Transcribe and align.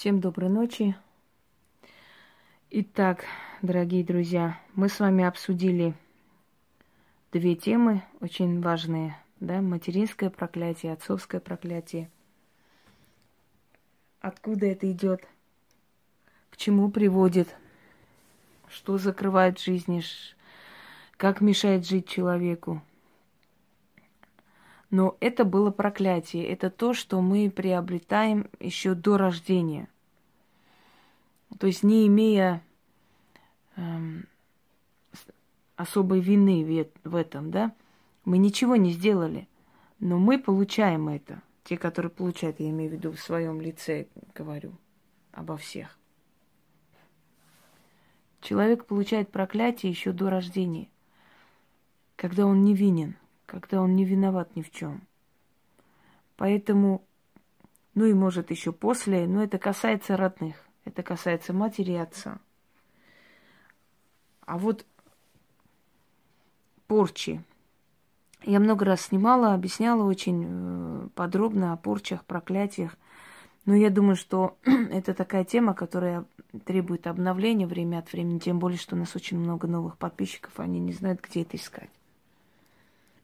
Всем 0.00 0.18
доброй 0.18 0.48
ночи. 0.48 0.96
Итак, 2.70 3.26
дорогие 3.60 4.02
друзья, 4.02 4.58
мы 4.74 4.88
с 4.88 4.98
вами 4.98 5.24
обсудили 5.24 5.92
две 7.32 7.54
темы 7.54 8.02
очень 8.20 8.62
важные, 8.62 9.18
да, 9.40 9.60
материнское 9.60 10.30
проклятие, 10.30 10.94
отцовское 10.94 11.38
проклятие. 11.38 12.10
Откуда 14.22 14.64
это 14.68 14.90
идет? 14.90 15.28
К 16.48 16.56
чему 16.56 16.90
приводит? 16.90 17.54
Что 18.70 18.96
закрывает 18.96 19.58
жизни? 19.58 20.02
Как 21.18 21.42
мешает 21.42 21.86
жить 21.86 22.08
человеку? 22.08 22.80
Но 24.90 25.16
это 25.20 25.44
было 25.44 25.70
проклятие. 25.70 26.46
Это 26.48 26.68
то, 26.68 26.94
что 26.94 27.20
мы 27.20 27.50
приобретаем 27.50 28.48
еще 28.58 28.94
до 28.94 29.16
рождения. 29.16 29.88
То 31.58 31.66
есть 31.66 31.82
не 31.82 32.06
имея 32.06 32.62
эм, 33.76 34.26
особой 35.76 36.20
вины 36.20 36.88
в 37.04 37.14
этом, 37.14 37.50
да, 37.50 37.74
мы 38.24 38.38
ничего 38.38 38.76
не 38.76 38.92
сделали, 38.92 39.48
но 39.98 40.18
мы 40.18 40.38
получаем 40.38 41.08
это. 41.08 41.42
Те, 41.64 41.76
которые 41.76 42.10
получают, 42.10 42.60
я 42.60 42.70
имею 42.70 42.90
в 42.90 42.94
виду 42.94 43.12
в 43.12 43.20
своем 43.20 43.60
лице, 43.60 44.06
говорю 44.34 44.72
обо 45.32 45.56
всех. 45.56 45.98
Человек 48.40 48.86
получает 48.86 49.30
проклятие 49.30 49.90
еще 49.90 50.12
до 50.12 50.30
рождения, 50.30 50.88
когда 52.16 52.46
он 52.46 52.64
невинен 52.64 53.16
когда 53.50 53.82
он 53.82 53.96
не 53.96 54.04
виноват 54.04 54.54
ни 54.54 54.62
в 54.62 54.70
чем. 54.70 55.02
Поэтому, 56.36 57.04
ну 57.94 58.04
и 58.04 58.14
может 58.14 58.52
еще 58.52 58.72
после, 58.72 59.26
но 59.26 59.42
это 59.42 59.58
касается 59.58 60.16
родных, 60.16 60.64
это 60.90 61.02
касается 61.04 61.52
матери 61.52 61.92
и 61.92 61.96
отца. 61.96 62.38
А 64.44 64.58
вот 64.58 64.84
порчи. 66.88 67.42
Я 68.42 68.58
много 68.58 68.84
раз 68.84 69.02
снимала, 69.02 69.54
объясняла 69.54 70.02
очень 70.02 70.44
э, 70.48 71.08
подробно 71.14 71.72
о 71.72 71.76
порчах, 71.76 72.24
проклятиях. 72.24 72.96
Но 73.66 73.76
я 73.76 73.90
думаю, 73.90 74.16
что 74.16 74.58
это 74.64 75.14
такая 75.14 75.44
тема, 75.44 75.74
которая 75.74 76.24
требует 76.64 77.06
обновления 77.06 77.66
время 77.66 77.98
от 77.98 78.12
времени, 78.12 78.40
тем 78.40 78.58
более, 78.58 78.78
что 78.78 78.96
у 78.96 78.98
нас 78.98 79.14
очень 79.14 79.38
много 79.38 79.68
новых 79.68 79.96
подписчиков, 79.96 80.58
они 80.58 80.80
не 80.80 80.92
знают, 80.92 81.20
где 81.20 81.42
это 81.42 81.56
искать. 81.56 81.90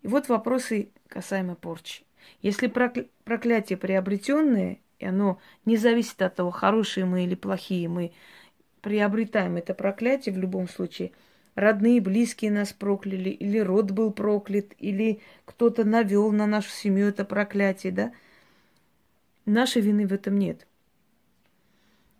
И 0.03 0.06
вот 0.06 0.28
вопросы 0.28 0.91
касаемо 1.08 1.56
порчи. 1.56 2.05
Если 2.42 2.69
проклятие 2.69 3.77
приобретенное, 3.77 4.78
и 4.98 5.06
оно 5.06 5.39
не 5.64 5.77
зависит 5.77 6.20
от 6.22 6.34
того, 6.36 6.50
хорошие 6.50 7.05
мы 7.05 7.25
или 7.25 7.34
плохие, 7.34 7.89
мы 7.89 8.12
приобретаем 8.80 9.56
это 9.56 9.75
проклятие 9.75 10.34
в 10.34 10.39
любом 10.39 10.69
случае. 10.69 11.12
Родные, 11.55 12.00
близкие 12.00 12.50
нас 12.50 12.72
прокляли, 12.72 13.30
или 13.30 13.58
род 13.58 13.91
был 13.91 14.12
проклят, 14.12 14.74
или 14.78 15.20
кто-то 15.44 15.84
навел 15.84 16.30
на 16.30 16.47
нашу 16.47 16.70
семью 16.70 17.08
это 17.08 17.24
проклятие, 17.24 17.92
да? 17.92 18.12
Нашей 19.47 19.80
вины 19.80 20.06
в 20.06 20.12
этом 20.12 20.39
нет. 20.39 20.67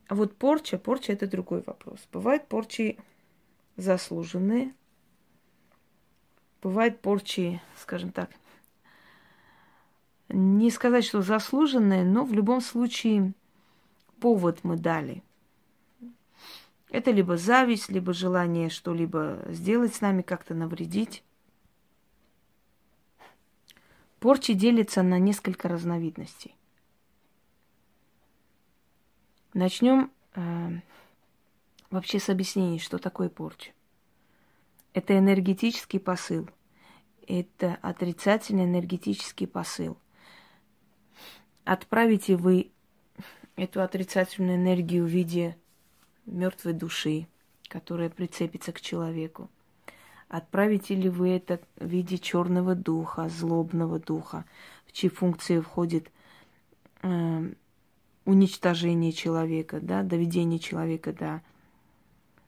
А 0.09 0.15
вот 0.15 0.37
порча, 0.37 0.79
порча 0.79 1.13
это 1.13 1.27
другой 1.27 1.63
вопрос. 1.67 1.99
Бывают 2.13 2.47
порчи 2.47 2.97
заслуженные, 3.77 4.73
Бывают 6.67 7.01
порчи, 7.01 7.61
скажем 7.77 8.11
так, 8.11 8.31
не 10.29 10.71
сказать, 10.71 11.05
что 11.05 11.23
заслуженные, 11.23 12.05
но 12.05 12.25
в 12.25 12.33
любом 12.33 12.61
случае 12.61 13.33
повод 14.21 14.61
мы 14.63 14.77
дали. 14.77 15.23
Это 16.91 17.11
либо 17.11 17.37
зависть, 17.37 17.91
либо 17.91 18.13
желание 18.13 18.71
что-либо 18.71 19.45
сделать 19.49 19.95
с 19.95 20.01
нами, 20.01 20.23
как-то 20.23 20.55
навредить. 20.55 21.23
Порчи 24.21 24.55
делятся 24.55 25.03
на 25.03 25.19
несколько 25.19 25.69
разновидностей. 25.69 26.57
Начнем 29.53 30.11
э, 30.35 30.81
вообще 31.91 32.19
с 32.19 32.29
объяснений, 32.29 32.79
что 32.79 32.99
такое 32.99 33.29
порча. 33.29 33.73
Это 34.95 35.19
энергетический 35.19 36.01
посыл. 36.01 36.49
Это 37.27 37.79
отрицательный 37.83 38.65
энергетический 38.65 39.47
посыл. 39.47 39.99
Отправите 41.67 42.37
вы 42.37 42.71
эту 43.57 43.83
отрицательную 43.83 44.55
энергию 44.57 45.05
в 45.05 45.09
виде 45.09 45.57
мертвой 46.25 46.75
души, 46.75 47.27
которая 47.67 48.09
прицепится 48.09 48.71
к 48.71 48.81
человеку. 48.81 49.51
Отправите 50.29 50.95
ли 50.95 51.09
вы 51.09 51.31
это 51.31 51.59
в 51.75 51.87
виде 51.87 52.19
черного 52.19 52.77
духа, 52.77 53.29
злобного 53.29 53.99
духа, 53.99 54.45
в 54.87 54.93
чьи 54.93 55.11
функции 55.11 55.59
входит 55.59 56.13
э, 57.03 57.53
уничтожение 58.25 59.11
человека, 59.11 59.81
да, 59.81 60.05
доведение 60.05 60.61
человека 60.61 61.13
до 61.13 61.43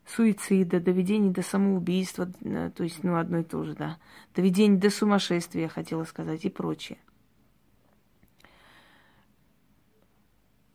суицида, 0.06 0.78
доведение 0.78 1.32
до 1.32 1.42
самоубийства, 1.42 2.30
э, 2.42 2.70
то 2.72 2.84
есть, 2.84 3.02
ну, 3.02 3.16
одно 3.16 3.38
и 3.38 3.42
то 3.44 3.64
же, 3.64 3.74
да, 3.74 3.98
доведение 4.36 4.78
до 4.78 4.90
сумасшествия, 4.90 5.62
я 5.62 5.68
хотела 5.68 6.04
сказать, 6.04 6.44
и 6.44 6.50
прочее. 6.50 6.98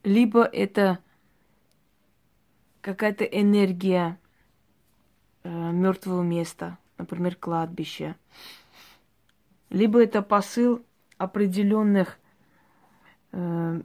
Либо 0.04 0.44
это 0.44 1.00
какая-то 2.82 3.24
энергия 3.24 4.20
э, 5.44 5.50
мертвого 5.50 6.22
места, 6.22 6.78
например, 6.98 7.36
кладбище. 7.36 8.16
Либо 9.70 10.04
это 10.04 10.22
посыл 10.22 10.84
определенных, 11.18 12.20
э, 13.32 13.82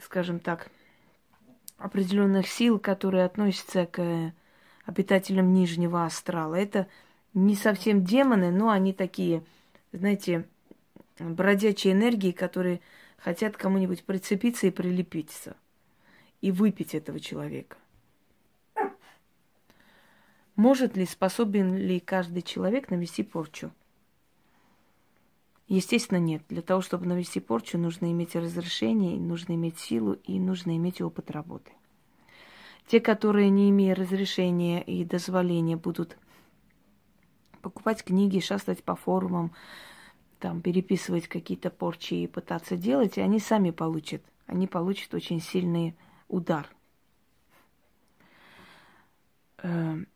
скажем 0.00 0.40
так, 0.40 0.70
определенных 1.76 2.48
сил, 2.48 2.78
которые 2.78 3.24
относятся 3.24 3.86
к 3.86 4.32
обитателям 4.86 5.52
нижнего 5.52 6.04
астрала. 6.04 6.54
Это 6.54 6.86
не 7.34 7.54
совсем 7.54 8.04
демоны, 8.04 8.50
но 8.50 8.70
они 8.70 8.92
такие, 8.92 9.44
знаете, 9.92 10.46
бродячие 11.18 11.92
энергии, 11.92 12.32
которые 12.32 12.80
хотят 13.22 13.56
кому-нибудь 13.56 14.04
прицепиться 14.04 14.66
и 14.66 14.70
прилепиться, 14.70 15.56
и 16.40 16.50
выпить 16.50 16.94
этого 16.94 17.20
человека. 17.20 17.76
Может 20.56 20.96
ли, 20.96 21.06
способен 21.06 21.76
ли 21.76 22.00
каждый 22.00 22.42
человек 22.42 22.90
навести 22.90 23.22
порчу? 23.22 23.70
Естественно, 25.68 26.18
нет. 26.18 26.42
Для 26.48 26.62
того, 26.62 26.82
чтобы 26.82 27.06
навести 27.06 27.40
порчу, 27.40 27.78
нужно 27.78 28.10
иметь 28.10 28.34
разрешение, 28.34 29.18
нужно 29.18 29.54
иметь 29.54 29.78
силу 29.78 30.14
и 30.24 30.38
нужно 30.38 30.76
иметь 30.76 31.00
опыт 31.00 31.30
работы. 31.30 31.70
Те, 32.88 33.00
которые, 33.00 33.48
не 33.48 33.70
имея 33.70 33.94
разрешения 33.94 34.82
и 34.82 35.04
дозволения, 35.04 35.76
будут 35.76 36.18
покупать 37.62 38.02
книги, 38.04 38.40
шастать 38.40 38.82
по 38.82 38.96
форумам, 38.96 39.52
там, 40.42 40.60
переписывать 40.60 41.28
какие-то 41.28 41.70
порчи 41.70 42.14
и 42.14 42.26
пытаться 42.26 42.76
делать, 42.76 43.16
и 43.16 43.20
они 43.20 43.38
сами 43.38 43.70
получат. 43.70 44.24
Они 44.46 44.66
получат 44.66 45.14
очень 45.14 45.40
сильный 45.40 45.94
удар. 46.26 46.68
Эм, 49.58 50.08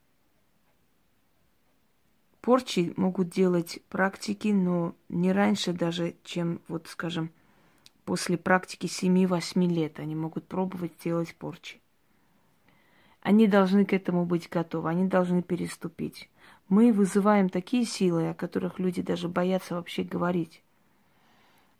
Порчи 2.40 2.92
могут 2.96 3.28
делать 3.28 3.78
практики, 3.88 4.48
но 4.48 4.96
не 5.08 5.30
раньше 5.30 5.72
даже, 5.72 6.16
чем, 6.24 6.60
вот 6.66 6.88
скажем, 6.88 7.30
после 8.04 8.36
практики 8.36 8.86
7-8 8.86 9.72
лет 9.72 10.00
они 10.00 10.16
могут 10.16 10.48
пробовать 10.48 10.92
делать 11.04 11.36
порчи. 11.36 11.80
Они 13.22 13.46
должны 13.46 13.84
к 13.84 13.92
этому 13.92 14.26
быть 14.26 14.48
готовы, 14.48 14.90
они 14.90 15.06
должны 15.06 15.42
переступить. 15.42 16.28
Мы 16.68 16.92
вызываем 16.92 17.48
такие 17.48 17.84
силы, 17.84 18.30
о 18.30 18.34
которых 18.34 18.78
люди 18.78 19.00
даже 19.00 19.28
боятся 19.28 19.76
вообще 19.76 20.02
говорить. 20.02 20.62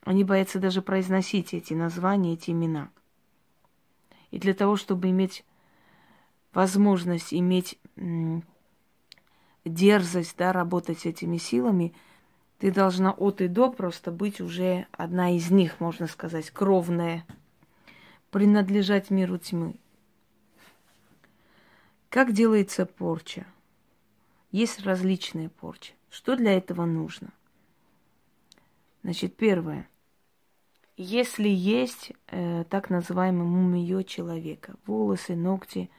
Они 0.02 0.22
боятся 0.22 0.60
даже 0.60 0.82
произносить 0.82 1.52
эти 1.52 1.74
названия, 1.74 2.34
эти 2.34 2.52
имена. 2.52 2.90
И 4.30 4.38
для 4.38 4.54
того, 4.54 4.76
чтобы 4.76 5.10
иметь 5.10 5.44
возможность 6.52 7.34
иметь 7.34 7.78
дерзость, 9.64 10.36
да, 10.38 10.52
работать 10.52 11.00
с 11.00 11.06
этими 11.06 11.38
силами, 11.38 11.92
ты 12.58 12.70
должна 12.70 13.10
от 13.10 13.40
и 13.40 13.48
до 13.48 13.70
просто 13.70 14.12
быть 14.12 14.40
уже 14.40 14.86
одна 14.92 15.36
из 15.36 15.50
них, 15.50 15.80
можно 15.80 16.06
сказать, 16.06 16.50
кровная, 16.50 17.26
принадлежать 18.30 19.10
миру 19.10 19.38
тьмы. 19.38 19.74
Как 22.08 22.32
делается 22.32 22.86
порча? 22.86 23.44
Есть 24.56 24.86
различные 24.86 25.50
порчи. 25.50 25.92
Что 26.08 26.34
для 26.34 26.54
этого 26.54 26.86
нужно? 26.86 27.28
Значит, 29.02 29.36
первое. 29.36 29.86
если 30.96 31.50
есть 31.50 32.12
э, 32.28 32.64
так 32.70 32.88
называемое 32.88 33.44
мумиё 33.44 34.00
человека, 34.00 34.76
волосы, 34.86 35.36
ногти 35.36 35.90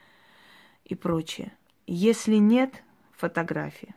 и 0.86 0.95
прочее. 0.95 1.56
Если 1.86 2.38
нет, 2.38 2.83
фотография. 3.12 3.94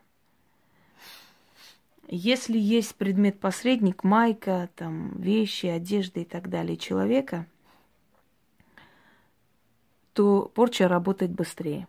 Если 2.06 2.58
есть 2.58 2.96
предмет-посредник, 2.96 4.04
майка, 4.04 4.68
там, 4.76 5.18
вещи, 5.22 5.68
одежда 5.68 6.20
и 6.20 6.26
так 6.26 6.50
далее 6.50 6.76
человека, 6.76 7.46
то 10.12 10.52
порча 10.54 10.86
работает 10.86 11.30
быстрее. 11.30 11.88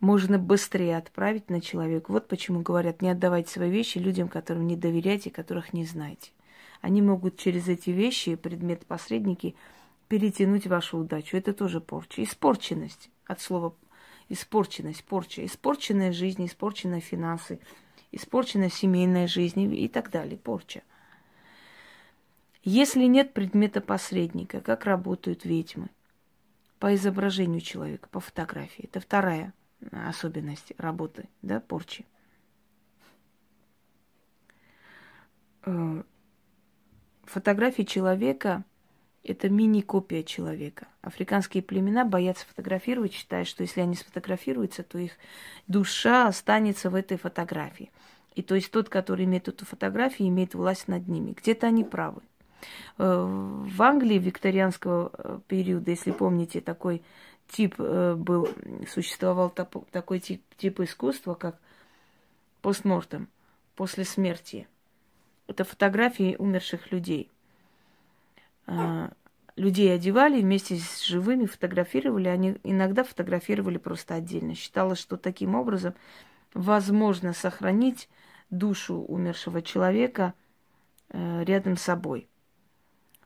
Можно 0.00 0.38
быстрее 0.38 0.96
отправить 0.98 1.48
на 1.50 1.60
человека. 1.60 2.12
Вот 2.12 2.28
почему 2.28 2.60
говорят, 2.60 3.00
не 3.00 3.10
отдавайте 3.10 3.50
свои 3.50 3.70
вещи 3.70 3.98
людям, 3.98 4.28
которым 4.28 4.66
не 4.66 4.76
доверяете, 4.76 5.30
которых 5.30 5.72
не 5.72 5.86
знаете. 5.86 6.30
Они 6.80 7.00
могут 7.00 7.38
через 7.38 7.68
эти 7.68 7.90
вещи, 7.90 8.34
предмет-посредники, 8.34 9.54
перетянуть 10.08 10.66
вашу 10.66 10.98
удачу. 10.98 11.36
Это 11.36 11.54
тоже 11.54 11.80
порча. 11.80 12.22
Испорченность 12.22 13.10
от 13.26 13.40
слова 13.40 13.74
испорченность, 14.28 15.04
порча. 15.04 15.44
Испорченная 15.44 16.12
жизнь, 16.12 16.44
испорченные 16.46 17.00
финансы, 17.00 17.60
испорченная 18.12 18.70
семейная 18.70 19.26
жизнь 19.26 19.60
и 19.74 19.88
так 19.88 20.10
далее. 20.10 20.38
Порча. 20.38 20.82
Если 22.62 23.04
нет 23.04 23.34
предмета 23.34 23.80
посредника, 23.80 24.60
как 24.60 24.84
работают 24.84 25.44
ведьмы? 25.44 25.90
По 26.78 26.94
изображению 26.94 27.60
человека, 27.60 28.08
по 28.10 28.20
фотографии. 28.20 28.84
Это 28.84 29.00
вторая 29.00 29.52
особенность 29.92 30.72
работы, 30.78 31.28
да, 31.42 31.60
порчи. 31.60 32.04
Э, 35.64 36.02
фотографии 37.24 37.82
человека– 37.82 38.64
это 39.24 39.48
мини-копия 39.48 40.22
человека. 40.22 40.86
Африканские 41.00 41.62
племена 41.62 42.04
боятся 42.04 42.46
фотографировать, 42.46 43.12
считая, 43.12 43.44
что 43.44 43.62
если 43.62 43.80
они 43.80 43.94
сфотографируются, 43.94 44.82
то 44.82 44.98
их 44.98 45.12
душа 45.66 46.28
останется 46.28 46.90
в 46.90 46.94
этой 46.94 47.16
фотографии. 47.16 47.90
И 48.34 48.42
то 48.42 48.54
есть 48.54 48.70
тот, 48.70 48.88
который 48.88 49.24
имеет 49.24 49.48
эту 49.48 49.64
фотографию, 49.64 50.28
имеет 50.28 50.54
власть 50.54 50.88
над 50.88 51.08
ними. 51.08 51.32
Где-то 51.32 51.68
они 51.68 51.84
правы. 51.84 52.22
Э, 52.98 53.24
в 53.24 53.82
Англии 53.82 54.18
викторианского 54.18 55.10
э, 55.12 55.38
периода, 55.46 55.90
если 55.90 56.10
помните, 56.10 56.60
такой 56.60 57.02
тип 57.54 57.76
э, 57.78 58.14
был, 58.16 58.48
существовал 58.88 59.48
такой 59.48 60.18
тип, 60.18 60.42
тип 60.56 60.80
искусства, 60.80 61.34
как 61.34 61.56
постмортем, 62.62 63.28
после 63.76 64.04
смерти. 64.04 64.66
Это 65.46 65.62
фотографии 65.62 66.34
умерших 66.36 66.90
людей. 66.90 67.30
А, 68.66 69.12
людей 69.54 69.94
одевали 69.94 70.40
вместе 70.40 70.76
с 70.76 71.04
живыми, 71.04 71.46
фотографировали. 71.46 72.26
Они 72.26 72.56
иногда 72.64 73.04
фотографировали 73.04 73.78
просто 73.78 74.14
отдельно. 74.14 74.56
Считалось, 74.56 74.98
что 74.98 75.16
таким 75.16 75.54
образом 75.54 75.94
возможно 76.54 77.34
сохранить 77.34 78.08
душу 78.50 78.96
умершего 78.96 79.62
человека 79.62 80.34
э, 81.10 81.44
рядом 81.44 81.76
с 81.76 81.82
собой. 81.82 82.26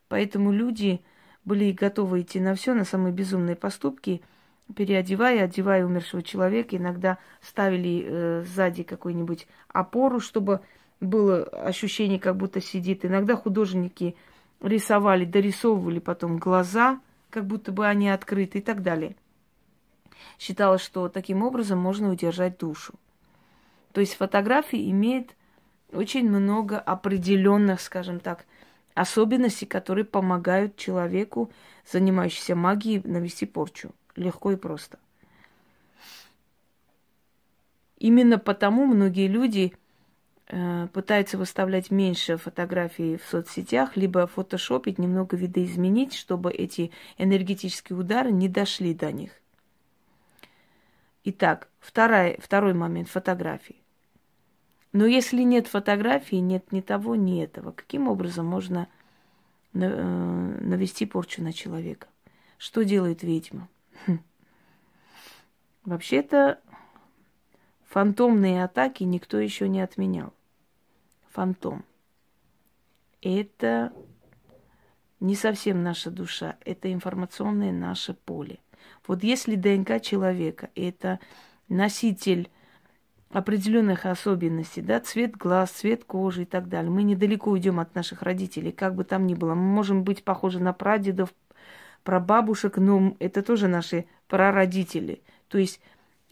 Поэтому 0.09 0.53
люди 0.53 1.01
были 1.45 1.73
готовы 1.73 2.23
идти 2.23 2.41
на 2.41 2.55
все, 2.55 2.75
на 2.75 2.85
самые 2.85 3.13
безумные 3.13 3.57
поступки, 3.57 4.23
переодевая, 4.75 5.45
одевая 5.45 5.85
умершего 5.85 6.23
человека. 6.23 6.77
Иногда 6.77 7.19
ставили 7.41 8.05
э, 8.05 8.45
сзади 8.47 8.83
какую-нибудь 8.83 9.47
опору, 9.69 10.21
чтобы 10.21 10.61
было 11.01 11.45
ощущение, 11.45 12.19
как 12.19 12.37
будто 12.37 12.61
сидит. 12.61 13.05
Иногда 13.05 13.37
художники 13.37 14.17
рисовали, 14.61 15.25
дорисовывали 15.25 16.01
потом 16.01 16.39
глаза, 16.39 17.01
как 17.31 17.47
будто 17.47 17.73
бы 17.73 17.87
они 17.87 18.11
открыты 18.11 18.59
и 18.59 18.63
так 18.63 18.83
далее. 18.83 19.17
Считалось, 20.39 20.83
что 20.83 21.09
таким 21.09 21.43
образом 21.43 21.79
можно 21.79 22.11
удержать 22.11 22.59
душу. 22.59 22.95
То 23.93 24.01
есть 24.01 24.15
фотографии 24.15 24.91
имеет 24.91 25.35
очень 25.93 26.29
много 26.29 26.79
определенных, 26.79 27.81
скажем 27.81 28.21
так, 28.21 28.45
особенностей, 29.01 29.67
которые 29.67 30.05
помогают 30.05 30.77
человеку, 30.77 31.51
занимающемуся 31.91 32.55
магией, 32.55 33.03
навести 33.05 33.47
порчу. 33.47 33.91
Легко 34.17 34.53
и 34.53 34.57
просто. 34.57 34.99
Именно 37.99 38.39
потому 38.39 38.87
многие 38.87 39.27
люди 39.27 39.73
Э, 40.51 40.89
пытается 40.95 41.37
выставлять 41.37 41.91
меньше 41.91 42.39
фотографий 42.39 43.19
в 43.19 43.25
соцсетях, 43.25 43.97
либо 43.97 44.27
фотошопить, 44.27 44.99
немного 44.99 45.37
видоизменить, 45.37 46.15
чтобы 46.15 46.51
эти 46.51 46.91
энергетические 47.19 47.99
удары 47.99 48.33
не 48.33 48.49
дошли 48.49 48.95
до 48.95 49.13
них. 49.13 49.33
Итак, 51.25 51.69
второй, 51.81 52.39
второй 52.41 52.73
момент 52.73 53.11
фотографии. 53.11 53.77
Но 54.93 55.07
если 55.07 55.43
нет 55.43 55.67
фотографии, 55.67 56.37
нет 56.37 56.73
ни 56.73 56.81
того, 56.81 57.15
ни 57.15 57.43
этого, 57.43 57.73
каким 57.73 58.09
образом 58.09 58.47
можно 58.47 58.89
э, 59.75 59.79
навести 59.79 61.05
порчу 61.07 61.43
на 61.43 61.53
человека? 61.53 62.09
Что 62.57 62.85
делает 62.85 63.23
ведьма? 63.23 63.69
Хм. 64.07 64.21
Вообще-то 65.85 66.61
фантомные 67.87 68.65
атаки 68.65 69.05
никто 69.05 69.39
еще 69.39 69.69
не 69.69 69.81
отменял 69.81 70.33
фантом. 71.31 71.85
Это 73.23 73.93
не 75.21 75.35
совсем 75.35 75.83
наша 75.83 76.11
душа, 76.11 76.57
это 76.65 76.93
информационное 76.93 77.73
наше 77.73 78.15
поле. 78.15 78.59
Вот 79.07 79.23
если 79.23 79.55
ДНК 79.55 80.01
человека– 80.03 80.71
это 80.75 81.21
носитель 81.69 82.51
определенных 83.31 84.07
особенностей, 84.07 84.81
да, 84.81 85.01
цвет 85.01 85.37
глаз, 85.37 85.71
цвет 85.71 86.05
кожи 86.05 86.43
и 86.43 86.47
так 86.47 86.69
далее. 86.69 86.91
Мы 86.91 87.03
недалеко 87.03 87.51
уйдем 87.51 87.79
от 87.79 87.95
наших 87.95 88.23
родителей, 88.23 88.73
как 88.73 88.95
бы 88.95 89.05
там 89.05 89.27
ни 89.27 89.35
было. 89.35 89.55
Мы 89.55 89.63
можем 89.63 90.03
быть 90.03 90.25
похожи 90.25 90.61
на 90.61 90.73
прадедов, 90.73 91.35
прабабушек, 92.05 92.79
но 92.79 93.15
это 93.19 93.43
тоже 93.43 93.69
наши 93.69 94.07
прародители. 94.29 95.23
То 95.49 95.59
есть 95.59 95.81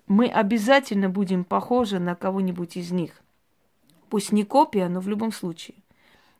мы 0.07 0.27
обязательно 0.29 1.11
будем 1.11 1.45
похожи 1.45 1.99
на 1.99 2.15
кого-нибудь 2.15 2.77
из 2.77 2.91
них. 2.93 3.21
Пусть 4.09 4.33
не 4.33 4.45
копия, 4.45 4.89
но 4.89 5.01
в 5.01 5.09
любом 5.09 5.33
случае. 5.33 5.77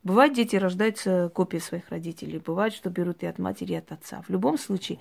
Бывает, 0.05 0.35
дети 0.35 0.55
рождаются 0.57 1.31
копией 1.35 1.61
своих 1.61 1.89
родителей. 1.91 2.39
Бывает, 2.39 2.73
что 2.73 2.91
берут 2.91 3.25
и 3.25 3.27
от 3.27 3.39
матери, 3.39 3.73
и 3.73 3.77
от 3.77 3.91
отца. 3.91 4.23
В 4.23 4.31
любом 4.31 4.57
случае, 4.57 5.01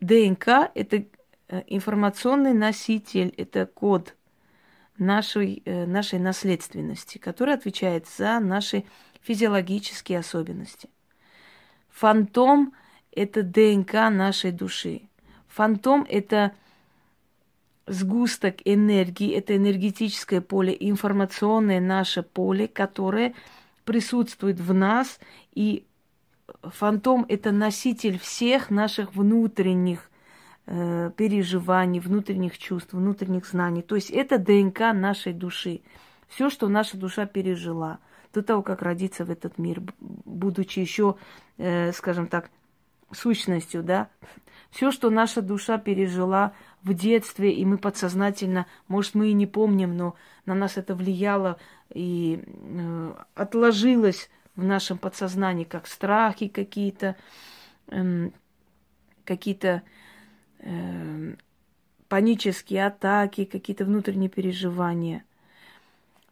ДНК– 0.00 0.70
это 0.74 1.04
э, 1.48 1.62
информационный 1.66 2.52
носитель, 2.52 3.32
это 3.38 3.64
код 3.64 4.14
нашей, 5.00 5.62
э, 5.64 5.86
нашей 5.86 6.18
наследственности, 6.18 7.18
который 7.18 7.54
отвечает 7.54 8.06
за 8.06 8.38
наши 8.38 8.84
физиологические 9.22 10.20
особенности. 10.20 10.88
Фантом– 11.90 12.74
это 13.12 13.42
ДНК 13.42 13.92
нашей 14.10 14.52
души. 14.52 15.02
Фантом– 15.48 16.06
это 16.08 16.52
сгусток 17.86 18.56
энергии, 18.64 19.32
это 19.32 19.56
энергетическое 19.56 20.40
поле, 20.40 20.76
информационное 20.78 21.80
наше 21.80 22.22
поле, 22.22 22.68
которое 22.68 23.34
присутствует 23.84 24.60
в 24.60 24.72
нас, 24.72 25.18
и 25.52 25.84
фантом 26.62 27.26
это 27.28 27.50
носитель 27.50 28.18
всех 28.18 28.70
наших 28.70 29.14
внутренних 29.14 30.09
э, 30.70 31.10
переживаний, 31.16 32.00
внутренних 32.00 32.56
чувств, 32.58 32.92
внутренних 32.92 33.46
знаний. 33.46 33.82
То 33.82 33.96
есть 33.96 34.10
это 34.10 34.38
ДНК 34.38 34.92
нашей 34.94 35.32
души. 35.32 35.82
Все, 36.28 36.48
что 36.48 36.68
наша 36.68 36.96
душа 36.96 37.26
пережила 37.26 37.98
до 38.32 38.42
того, 38.42 38.62
как 38.62 38.82
родиться 38.82 39.24
в 39.24 39.30
этот 39.30 39.58
мир, 39.58 39.82
будучи 39.98 40.78
еще, 40.78 41.16
э, 41.58 41.92
скажем 41.92 42.28
так, 42.28 42.50
сущностью, 43.12 43.82
да, 43.82 44.08
все, 44.70 44.92
что 44.92 45.10
наша 45.10 45.42
душа 45.42 45.78
пережила 45.78 46.52
в 46.84 46.94
детстве, 46.94 47.52
и 47.52 47.64
мы 47.64 47.76
подсознательно, 47.76 48.66
может, 48.86 49.16
мы 49.16 49.30
и 49.30 49.32
не 49.32 49.48
помним, 49.48 49.96
но 49.96 50.14
на 50.46 50.54
нас 50.54 50.76
это 50.76 50.94
влияло 50.94 51.58
и 51.92 52.44
э, 52.46 53.14
отложилось 53.34 54.30
в 54.54 54.62
нашем 54.62 54.98
подсознании, 54.98 55.64
как 55.64 55.88
страхи 55.88 56.46
какие-то, 56.46 57.16
э, 57.88 58.30
какие-то 59.24 59.82
э, 60.60 61.34
панические 62.08 62.86
атаки, 62.86 63.44
какие-то 63.44 63.84
внутренние 63.84 64.28
переживания. 64.28 65.24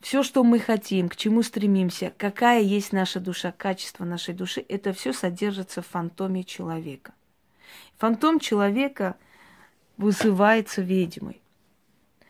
Все, 0.01 0.23
что 0.23 0.45
мы 0.45 0.61
хотим, 0.61 1.09
к 1.09 1.17
чему 1.17 1.43
стремимся, 1.43 2.13
какая 2.17 2.63
есть 2.63 2.93
наша 2.93 3.19
душа, 3.21 3.53
качество 3.53 4.05
нашей 4.05 4.35
души, 4.35 4.65
это 4.69 4.93
все 4.93 5.13
содержится 5.13 5.83
в 5.83 5.87
фантоме 5.87 6.45
человека. 6.45 7.13
Фантом 7.97 8.39
человека 8.39 9.17
вызывается 9.97 10.83
ведьмой. 10.83 11.41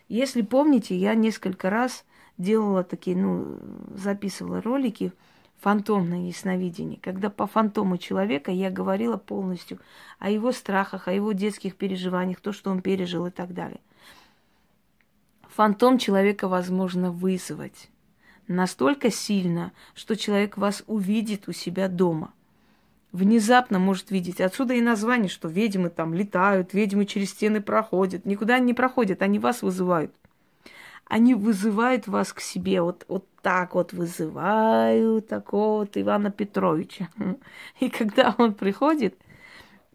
Если 0.09 0.40
помните, 0.40 0.97
я 0.97 1.14
несколько 1.14 1.69
раз 1.69 2.05
делала 2.38 2.83
такие, 2.85 3.17
ну, 3.17 3.59
записывала 3.95 4.62
ролики, 4.62 5.12
фантомное 5.61 6.27
ясновидение, 6.29 6.99
когда 7.00 7.31
по 7.31 7.47
фантому 7.47 7.99
человека 7.99 8.50
я 8.50 8.71
говорила 8.71 9.17
полностью 9.17 9.79
о 10.19 10.31
его 10.31 10.53
страхах, 10.53 11.09
о 11.09 11.12
его 11.12 11.33
детских 11.33 11.77
переживаниях, 11.77 12.41
то, 12.41 12.53
что 12.53 12.71
он 12.71 12.81
пережил 12.81 13.27
и 13.27 13.31
так 13.31 13.55
далее. 13.55 13.81
Фантом 15.49 15.99
человека 15.99 16.47
возможно 16.49 17.11
вызвать 17.11 17.88
настолько 18.47 19.11
сильно, 19.11 19.73
что 19.95 20.17
человек 20.17 20.57
вас 20.57 20.83
увидит 20.87 21.49
у 21.49 21.53
себя 21.53 21.88
дома. 21.88 22.33
Внезапно 23.12 23.79
может 23.79 24.11
видеть. 24.11 24.41
Отсюда 24.41 24.75
и 24.75 24.81
название, 24.81 25.29
что 25.29 25.49
ведьмы 25.49 25.91
там 25.91 26.12
летают, 26.12 26.75
ведьмы 26.75 27.07
через 27.07 27.31
стены 27.31 27.61
проходят. 27.61 28.27
Никуда 28.27 28.57
они 28.57 28.67
не 28.67 28.75
проходят, 28.75 29.23
они 29.23 29.38
вас 29.38 29.62
вызывают. 29.62 30.12
Они 31.07 31.35
вызывают 31.35 32.07
вас 32.07 32.33
к 32.33 32.41
себе. 32.41 32.83
Вот, 32.83 33.07
вот 33.09 33.27
так 33.49 33.75
вот 33.75 33.95
вызываю 33.95 35.23
такого 35.23 35.78
вот 35.78 35.97
Ивана 35.97 36.31
Петровича. 36.31 37.09
И 37.81 37.88
когда 37.88 38.35
он 38.37 38.52
приходит, 38.52 39.14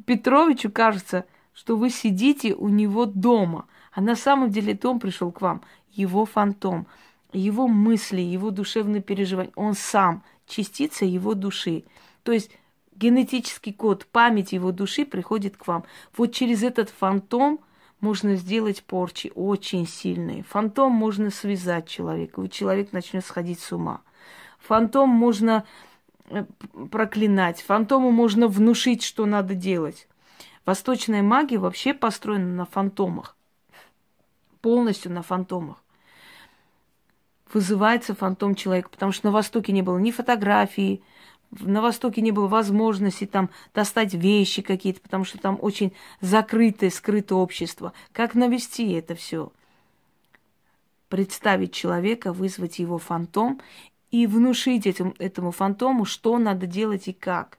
Петровичу 0.08 0.72
кажется, 0.72 1.26
что 1.54 1.78
вы 1.78 1.92
сидите 1.92 2.56
у 2.56 2.68
него 2.68 3.06
дома. 3.06 3.68
А 3.92 4.02
на 4.02 4.16
самом 4.16 4.50
деле 4.50 4.74
дом 4.74 5.00
пришел 5.00 5.32
к 5.32 5.42
вам, 5.42 5.62
его 5.92 6.26
фантом, 6.26 6.88
его 7.32 7.68
мысли, 7.68 8.22
его 8.22 8.50
душевные 8.50 9.04
переживания. 9.04 9.54
Он 9.56 9.76
сам 9.76 10.24
частица 10.48 11.06
его 11.06 11.36
души. 11.36 11.84
То 12.24 12.32
есть 12.32 12.50
генетический 12.96 13.72
код, 13.72 14.08
память 14.08 14.52
его 14.52 14.72
души 14.72 15.06
приходит 15.06 15.58
к 15.58 15.68
вам. 15.68 15.84
Вот 16.18 16.34
через 16.34 16.64
этот 16.64 16.90
фантом– 16.90 17.60
можно 18.04 18.36
сделать 18.36 18.84
порчи 18.84 19.32
очень 19.34 19.88
сильные. 19.88 20.44
Фантом 20.44 20.92
можно 20.92 21.32
связать 21.32 21.88
человека, 21.88 22.42
и 22.42 22.50
человек 22.50 22.92
начнет 22.92 23.26
сходить 23.26 23.62
с 23.62 23.72
ума. 23.72 24.02
Фантом 24.60 25.08
можно 25.08 25.64
э, 26.26 26.44
проклинать, 26.92 27.62
фантому 27.62 28.12
можно 28.12 28.50
внушить, 28.50 29.04
что 29.04 29.26
надо 29.26 29.56
делать. 29.56 30.10
Восточная 30.66 31.24
магия 31.24 31.58
вообще 31.58 31.94
построена 31.94 32.54
на 32.54 32.66
фантомах. 32.66 33.38
Полностью 34.60 35.10
на 35.14 35.24
фантомах. 35.24 35.82
Вызывается 37.54 38.14
фантом 38.14 38.56
человека, 38.56 38.90
потому 38.90 39.14
что 39.14 39.28
на 39.28 39.32
Востоке 39.32 39.72
не 39.72 39.82
было 39.82 39.98
ни 39.98 40.12
фотографии, 40.12 41.02
на 41.62 41.82
Востоке 41.82 42.22
не 42.22 42.32
было 42.32 42.48
возможности 42.48 43.26
там 43.26 43.50
достать 43.74 44.14
вещи 44.14 44.62
какие-то, 44.62 45.02
потому 45.02 45.24
что 45.24 45.38
там 45.38 45.58
очень 45.62 45.94
закрытое, 46.22 46.90
скрытое 46.90 47.38
общество. 47.38 47.94
Как 48.12 48.36
навести 48.36 48.92
это 48.94 49.16
все? 49.16 49.52
Представить 51.10 51.74
человека, 51.74 52.34
вызвать 52.34 52.80
его 52.80 52.98
фантом 52.98 53.62
и 54.12 54.28
внушить 54.28 54.88
этим, 54.88 55.14
этому 55.20 55.52
фантому, 55.52 56.06
что 56.06 56.38
надо 56.38 56.66
делать 56.66 57.08
и 57.08 57.14
как. 57.14 57.58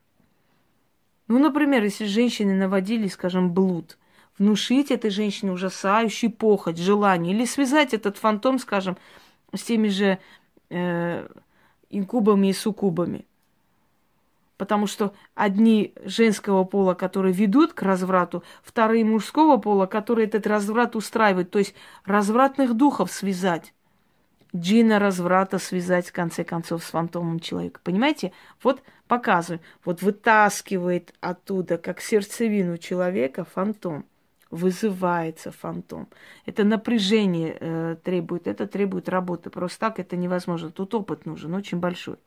Ну, 1.29 1.39
например, 1.39 1.83
если 1.85 2.05
женщины 2.05 2.55
наводили, 2.55 3.09
скажем, 3.09 3.53
блуд, 3.53 3.99
внушить 4.39 4.91
этой 4.91 5.11
женщине 5.11 5.53
ужасающий 5.53 6.29
похоть, 6.29 6.79
желание, 6.79 7.35
или 7.35 7.45
связать 7.45 7.95
этот 7.95 8.19
фантом, 8.19 8.59
скажем, 8.59 8.97
с 9.55 9.63
теми 9.63 9.89
же 9.89 10.19
э, 10.71 11.29
инкубами 11.91 12.49
и 12.49 12.53
суккубами– 12.53 13.25
Потому 14.57 14.87
что 14.87 15.15
одни 15.35 15.95
женского 16.05 16.65
пола, 16.65 16.95
которые 16.95 17.33
ведут 17.33 17.73
к 17.73 17.83
разврату, 17.83 18.45
вторые 18.63 19.05
мужского 19.05 19.57
пола, 19.57 19.87
которые 19.87 20.27
этот 20.27 20.47
разврат 20.47 20.95
устраивают. 20.95 21.51
То 21.51 21.59
есть 21.59 21.75
развратных 22.05 22.75
духов 22.75 23.11
связать. 23.11 23.75
Джина 24.55 25.01
разврата 25.01 25.59
связать, 25.59 26.07
в 26.09 26.13
конце 26.13 26.45
концов, 26.45 26.85
с 26.85 26.91
фантомом 26.91 27.41
человека. 27.41 27.81
Понимаете? 27.83 28.33
Вот 28.63 28.83
показываю. 29.09 29.61
Вот 29.85 30.03
вытаскивает 30.03 31.13
оттуда, 31.21 31.77
как 31.77 32.01
сердцевину 32.01 32.79
человека, 32.79 33.45
фантом. 33.45 34.05
Вызывается 34.53 35.51
фантом. 35.51 36.07
Это 36.47 36.63
напряжение 36.63 37.57
э, 37.59 37.97
требует, 38.05 38.47
это 38.47 38.69
требует 38.69 39.09
работы. 39.09 39.51
Просто 39.51 39.81
так 39.81 39.99
это 39.99 40.17
невозможно. 40.17 40.71
Тут 40.71 40.95
опыт 40.95 41.27
нужен, 41.27 41.53
очень 41.55 41.79
большой. 41.79 42.19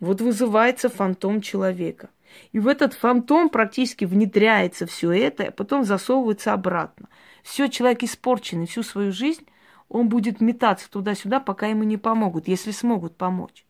Вот 0.00 0.20
вызывается 0.20 0.88
фантом 0.88 1.40
человека. 1.40 2.10
И 2.52 2.58
в 2.58 2.68
этот 2.68 2.94
фантом 2.94 3.48
практически 3.48 4.04
внедряется 4.04 4.86
все 4.86 5.12
это, 5.12 5.44
а 5.44 5.50
потом 5.50 5.84
засовывается 5.84 6.52
обратно. 6.52 7.08
Все, 7.42 7.68
человек 7.68 8.02
испорченный 8.02 8.66
всю 8.66 8.82
свою 8.82 9.12
жизнь, 9.12 9.46
он 9.88 10.08
будет 10.08 10.40
метаться 10.40 10.90
туда-сюда, 10.90 11.40
пока 11.40 11.66
ему 11.66 11.82
не 11.82 11.96
помогут, 11.96 12.46
если 12.46 12.70
смогут 12.70 13.16
помочь. 13.16 13.64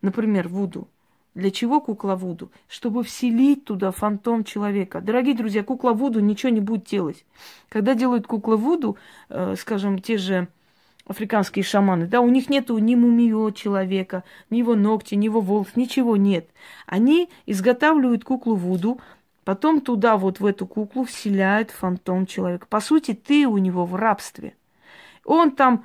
Например, 0.00 0.48
Вуду. 0.48 0.88
Для 1.34 1.50
чего 1.50 1.80
кукла 1.80 2.14
Вуду? 2.14 2.52
Чтобы 2.68 3.02
вселить 3.02 3.64
туда 3.64 3.90
фантом 3.90 4.44
человека. 4.44 5.00
Дорогие 5.00 5.34
друзья, 5.34 5.64
кукла 5.64 5.92
Вуду 5.92 6.20
ничего 6.20 6.50
не 6.50 6.60
будет 6.60 6.84
делать. 6.84 7.24
Когда 7.68 7.94
делают 7.94 8.26
кукла 8.26 8.56
Вуду, 8.56 8.98
э, 9.30 9.54
скажем, 9.56 9.98
те 9.98 10.18
же 10.18 10.48
африканские 11.06 11.64
шаманы, 11.64 12.06
да, 12.06 12.20
у 12.20 12.28
них 12.28 12.48
нету 12.48 12.78
ни 12.78 12.94
мумио 12.94 13.50
человека, 13.50 14.24
ни 14.50 14.58
его 14.58 14.74
ногти, 14.74 15.14
ни 15.14 15.24
его 15.24 15.40
волос, 15.40 15.68
ничего 15.74 16.16
нет. 16.16 16.48
Они 16.86 17.28
изготавливают 17.46 18.24
куклу 18.24 18.54
Вуду, 18.54 19.00
потом 19.44 19.80
туда 19.80 20.16
вот 20.16 20.40
в 20.40 20.46
эту 20.46 20.66
куклу 20.66 21.04
вселяют 21.04 21.70
фантом 21.70 22.26
человека. 22.26 22.66
По 22.68 22.80
сути, 22.80 23.14
ты 23.14 23.46
у 23.46 23.58
него 23.58 23.84
в 23.84 23.94
рабстве. 23.94 24.54
Он 25.24 25.50
там, 25.50 25.84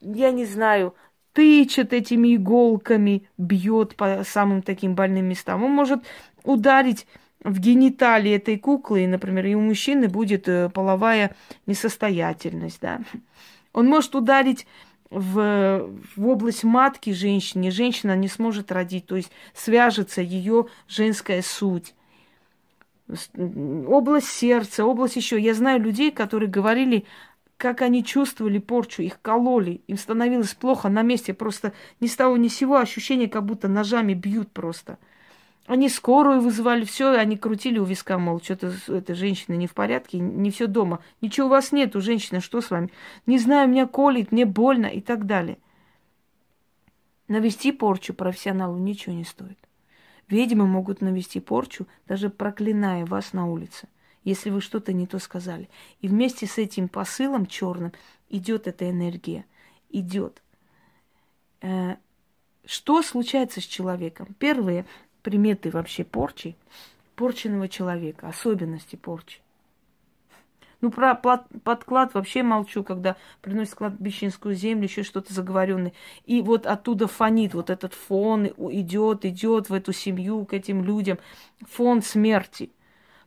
я 0.00 0.30
не 0.30 0.44
знаю, 0.44 0.94
тычет 1.32 1.92
этими 1.92 2.36
иголками, 2.36 3.22
бьет 3.38 3.96
по 3.96 4.22
самым 4.24 4.62
таким 4.62 4.94
больным 4.94 5.26
местам. 5.26 5.64
Он 5.64 5.70
может 5.70 6.02
ударить 6.44 7.06
в 7.44 7.60
гениталии 7.60 8.32
этой 8.32 8.58
куклы, 8.58 9.06
например, 9.06 9.46
и 9.46 9.54
у 9.54 9.60
мужчины 9.60 10.08
будет 10.08 10.48
э, 10.48 10.68
половая 10.68 11.36
несостоятельность, 11.66 12.80
да. 12.80 13.00
Он 13.72 13.86
может 13.86 14.14
ударить 14.14 14.66
в, 15.10 15.88
в 16.16 16.26
область 16.26 16.64
матки 16.64 17.12
женщине, 17.12 17.70
женщина 17.70 18.16
не 18.16 18.28
сможет 18.28 18.72
родить, 18.72 19.06
то 19.06 19.16
есть 19.16 19.30
свяжется 19.54 20.20
ее 20.20 20.66
женская 20.86 21.42
суть. 21.42 21.94
Область 23.36 24.28
сердца, 24.28 24.84
область 24.84 25.16
еще. 25.16 25.40
Я 25.40 25.54
знаю 25.54 25.80
людей, 25.80 26.10
которые 26.10 26.50
говорили, 26.50 27.06
как 27.56 27.80
они 27.82 28.04
чувствовали 28.04 28.58
порчу, 28.58 29.02
их 29.02 29.20
кололи, 29.20 29.82
им 29.86 29.96
становилось 29.96 30.54
плохо 30.54 30.88
на 30.88 31.02
месте, 31.02 31.32
просто 31.32 31.72
ни 32.00 32.06
с 32.06 32.14
того 32.14 32.36
ни 32.36 32.48
с 32.48 32.56
сего 32.56 32.76
ощущение, 32.76 33.28
как 33.28 33.44
будто 33.46 33.66
ножами 33.66 34.12
бьют 34.12 34.52
просто. 34.52 34.98
Они 35.68 35.90
скорую 35.90 36.40
вызывали, 36.40 36.82
все, 36.86 37.10
они 37.10 37.36
крутили 37.36 37.78
у 37.78 37.84
виска, 37.84 38.16
мол, 38.16 38.40
что-то 38.40 38.72
эта 38.88 39.14
женщина 39.14 39.54
не 39.54 39.66
в 39.66 39.74
порядке, 39.74 40.18
не 40.18 40.50
все 40.50 40.66
дома. 40.66 41.00
Ничего 41.20 41.46
у 41.46 41.50
вас 41.50 41.72
нет, 41.72 41.94
у 41.94 42.00
женщины, 42.00 42.40
что 42.40 42.62
с 42.62 42.70
вами? 42.70 42.90
Не 43.26 43.38
знаю, 43.38 43.68
меня 43.68 43.86
колит, 43.86 44.32
мне 44.32 44.46
больно 44.46 44.86
и 44.86 45.02
так 45.02 45.26
далее. 45.26 45.58
Навести 47.28 47.70
порчу 47.70 48.14
профессионалу 48.14 48.78
ничего 48.78 49.14
не 49.14 49.24
стоит. 49.24 49.58
Ведьмы 50.26 50.66
могут 50.66 51.02
навести 51.02 51.38
порчу, 51.38 51.86
даже 52.06 52.30
проклиная 52.30 53.04
вас 53.04 53.34
на 53.34 53.46
улице, 53.46 53.88
если 54.24 54.48
вы 54.48 54.62
что-то 54.62 54.94
не 54.94 55.06
то 55.06 55.18
сказали. 55.18 55.68
И 56.00 56.08
вместе 56.08 56.46
с 56.46 56.56
этим 56.56 56.88
посылом 56.88 57.44
черным 57.44 57.92
идет 58.30 58.68
эта 58.68 58.88
энергия. 58.88 59.44
Идет. 59.90 60.42
Э, 61.60 61.96
что 62.64 63.02
случается 63.02 63.60
с 63.60 63.64
человеком? 63.64 64.34
Первое– 64.38 64.86
приметы 65.28 65.68
вообще 65.68 66.04
порчи, 66.04 66.56
порченного 67.14 67.68
человека, 67.68 68.28
особенности 68.28 68.96
порчи. 68.96 69.40
Ну, 70.80 70.90
про 70.90 71.14
подклад 71.14 72.14
вообще 72.14 72.42
молчу, 72.42 72.82
когда 72.82 73.16
приносят 73.42 73.74
кладбищенскую 73.74 74.54
землю, 74.54 74.84
еще 74.84 75.02
что-то 75.02 75.34
заговоренное. 75.34 75.92
И 76.24 76.40
вот 76.40 76.64
оттуда 76.64 77.08
фонит, 77.08 77.52
вот 77.52 77.68
этот 77.68 77.92
фон 77.92 78.46
идет, 78.46 79.26
идет 79.26 79.68
в 79.68 79.74
эту 79.74 79.92
семью, 79.92 80.46
к 80.46 80.54
этим 80.54 80.82
людям. 80.82 81.18
Фон 81.72 82.00
смерти. 82.00 82.70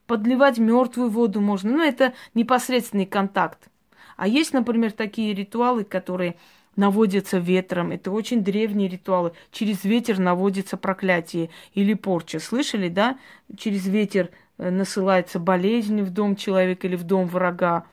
Подливать 0.08 0.58
мертвую 0.58 1.10
воду 1.10 1.40
можно. 1.40 1.70
Ну, 1.70 1.84
это 1.84 2.14
непосредственный 2.34 3.06
контакт. 3.06 3.70
А 4.18 4.28
есть, 4.28 4.54
например, 4.54 4.92
такие 4.92 5.36
ритуалы, 5.36 5.84
которые 5.84 6.36
наводится 6.76 7.38
ветром. 7.38 7.92
Это 7.92 8.12
очень 8.12 8.44
древние 8.44 8.88
ритуалы. 8.88 9.34
Через 9.52 9.84
ветер 9.84 10.20
наводится 10.20 10.78
проклятие 10.78 11.50
или 11.74 11.94
порча. 11.94 12.40
Слышали, 12.40 12.90
да? 12.90 13.18
Через 13.58 13.86
ветер 13.88 14.30
э, 14.58 14.70
насылается 14.70 15.40
болезнь 15.40 16.02
в 16.02 16.12
дом 16.12 16.36
человека 16.36 16.88
или 16.88 16.96
в 16.96 17.04
дом 17.04 17.28
врага. 17.28 17.86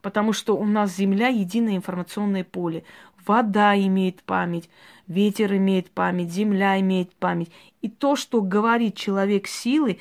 Потому 0.00 0.32
что 0.32 0.56
у 0.56 0.64
нас 0.64 0.96
Земля 0.96 1.28
единое 1.28 1.76
информационное 1.76 2.44
поле. 2.44 2.84
Вода 3.24 3.76
имеет 3.78 4.22
память, 4.24 4.68
ветер 5.06 5.54
имеет 5.54 5.90
память, 5.90 6.32
земля 6.32 6.80
имеет 6.80 7.14
память. 7.14 7.52
И 7.80 7.88
то, 7.88 8.16
что 8.16 8.40
говорит 8.40 8.96
человек 8.96 9.46
силы, 9.46 10.00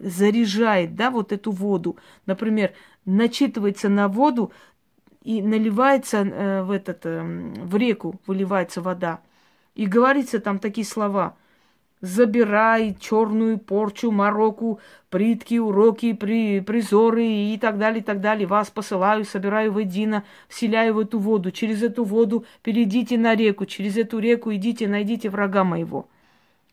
заряжает, 0.00 0.94
да, 0.94 1.10
вот 1.10 1.32
эту 1.32 1.50
воду. 1.50 1.96
Например, 2.26 2.72
начитывается 3.06 3.88
на 3.88 4.08
воду 4.08 4.52
и 5.28 5.42
наливается 5.42 6.22
э, 6.24 6.62
в, 6.62 6.70
этот, 6.70 7.04
э, 7.04 7.22
в 7.22 7.76
реку, 7.76 8.18
выливается 8.26 8.80
вода. 8.80 9.20
И 9.74 9.84
говорится 9.84 10.40
там 10.40 10.58
такие 10.58 10.86
слова. 10.86 11.36
Забирай 12.00 12.96
черную 12.98 13.58
порчу, 13.58 14.10
мороку, 14.10 14.80
притки, 15.10 15.58
уроки, 15.58 16.14
при, 16.14 16.60
призоры 16.60 17.26
и 17.26 17.58
так 17.60 17.76
далее, 17.76 18.00
и 18.00 18.02
так 18.02 18.22
далее. 18.22 18.46
Вас 18.46 18.70
посылаю, 18.70 19.26
собираю 19.26 19.70
воедино, 19.70 20.24
вселяю 20.48 20.94
в 20.94 20.98
эту 21.00 21.18
воду. 21.18 21.50
Через 21.50 21.82
эту 21.82 22.04
воду 22.04 22.46
перейдите 22.62 23.18
на 23.18 23.34
реку, 23.34 23.66
через 23.66 23.98
эту 23.98 24.20
реку 24.20 24.54
идите, 24.54 24.88
найдите 24.88 25.28
врага 25.28 25.62
моего. 25.62 26.08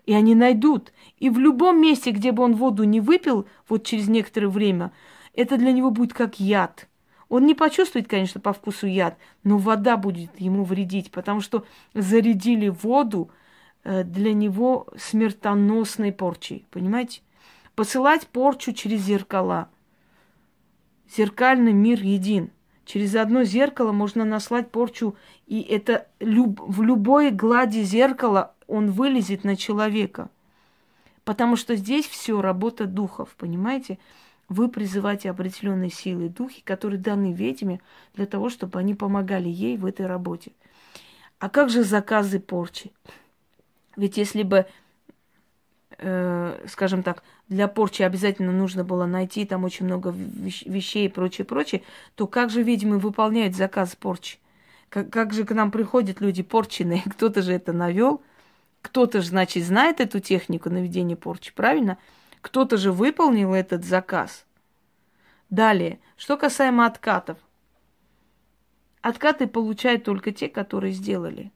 И 0.05 0.13
они 0.13 0.33
найдут. 0.33 0.93
И 1.19 1.29
в 1.29 1.39
любом 1.39 1.81
месте, 1.81 2.11
где 2.11 2.31
бы 2.31 2.41
он 2.43 2.55
воду 2.55 2.85
не 2.85 3.01
выпил, 3.01 3.47
вот 3.67 3.83
через 3.83 4.07
некоторое 4.07 4.47
время, 4.47 4.93
это 5.33 5.57
для 5.57 5.73
него 5.73 5.91
будет 5.91 6.13
как 6.13 6.39
яд. 6.39 6.87
Он 7.29 7.45
не 7.45 7.55
почувствует, 7.55 8.07
конечно, 8.07 8.39
по 8.39 8.53
вкусу 8.53 8.87
яд, 8.87 9.17
но 9.43 9.57
вода 9.57 9.97
будет 9.97 10.39
ему 10.39 10.63
вредить, 10.63 11.11
потому 11.11 11.41
что 11.41 11.65
зарядили 11.93 12.69
воду 12.69 13.31
э, 13.83 14.03
для 14.03 14.33
него 14.33 14.87
смертоносной 14.97 16.11
порчей. 16.11 16.65
Понимаете? 16.69 17.21
Посылать 17.75 18.27
порчу 18.27 18.73
через 18.73 19.01
зеркала. 19.01 19.69
Зеркальный 21.15 21.73
мир 21.73 22.01
един. 22.01 22.51
Через 22.85 23.15
одно 23.15 23.43
зеркало 23.43 23.91
можно 23.91 24.25
наслать 24.25 24.69
порчу, 24.69 25.15
и 25.47 25.61
это 25.61 26.07
люб, 26.19 26.61
в 26.61 26.83
любой 26.83 27.31
глади 27.31 27.81
зеркала 27.81 28.53
он 28.67 28.91
вылезет 28.91 29.43
на 29.43 29.55
человека. 29.55 30.29
Потому 31.23 31.55
что 31.55 31.75
здесь 31.75 32.05
все 32.05 32.39
работа 32.39 32.85
духов, 32.85 33.35
понимаете? 33.37 33.97
Вы 34.47 34.69
призываете 34.69 35.31
определенные 35.31 35.89
силы, 35.89 36.29
духи, 36.29 36.61
которые 36.63 36.99
даны 36.99 37.33
ведьме 37.33 37.81
для 38.13 38.25
того, 38.25 38.49
чтобы 38.49 38.79
они 38.79 38.93
помогали 38.93 39.49
ей 39.49 39.77
в 39.77 39.85
этой 39.85 40.05
работе. 40.05 40.51
А 41.39 41.49
как 41.49 41.69
же 41.69 41.83
заказы 41.83 42.39
порчи? 42.39 42.91
Ведь 43.95 44.17
если 44.17 44.43
бы, 44.43 44.65
э, 45.97 46.65
скажем 46.67 47.01
так, 47.01 47.23
для 47.49 47.67
порчи 47.67 48.03
обязательно 48.03 48.51
нужно 48.51 48.83
было 48.83 49.05
найти 49.05 49.45
там 49.45 49.63
очень 49.63 49.85
много 49.85 50.13
вещей 50.15 51.07
и 51.07 51.09
прочее, 51.09 51.45
прочее, 51.45 51.81
то 52.15 52.27
как 52.27 52.49
же 52.51 52.61
ведьмы 52.61 52.99
выполняют 52.99 53.55
заказ 53.55 53.95
порчи? 53.95 54.37
Как, 54.89 55.09
как 55.09 55.33
же 55.33 55.43
к 55.43 55.53
нам 55.53 55.71
приходят 55.71 56.21
люди 56.21 56.43
порченые? 56.43 57.03
Кто-то 57.09 57.41
же 57.41 57.53
это 57.53 57.73
навел, 57.73 58.21
кто-то 58.81 59.21
же, 59.21 59.29
значит, 59.29 59.63
знает 59.63 59.99
эту 59.99 60.19
технику 60.19 60.69
наведения 60.69 61.15
порчи, 61.15 61.51
правильно? 61.55 61.97
Кто-то 62.45 62.77
же 62.77 62.91
выполнил 62.91 63.55
этот 63.55 63.83
заказ. 63.83 64.45
Далее, 65.49 65.97
что 66.15 66.37
касаемо 66.37 66.85
откатов. 66.85 67.39
Откаты 69.01 69.47
получают 69.47 70.03
только 70.03 70.31
те, 70.31 70.47
которые 70.47 70.93
сделали. 70.93 71.51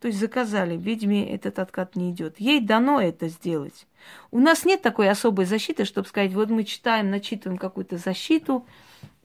То 0.00 0.08
есть 0.08 0.18
заказали, 0.18 0.76
ведьме 0.76 1.32
этот 1.32 1.60
откат 1.60 1.94
не 1.94 2.10
идет. 2.10 2.40
Ей 2.40 2.60
дано 2.60 3.00
это 3.00 3.28
сделать. 3.28 3.86
У 4.32 4.40
нас 4.40 4.64
нет 4.64 4.82
такой 4.82 5.08
особой 5.08 5.44
защиты, 5.44 5.84
чтобы 5.84 6.08
сказать, 6.08 6.32
вот 6.32 6.50
мы 6.50 6.64
читаем, 6.64 7.10
начитываем 7.10 7.56
какую-то 7.56 7.96
защиту, 7.96 8.66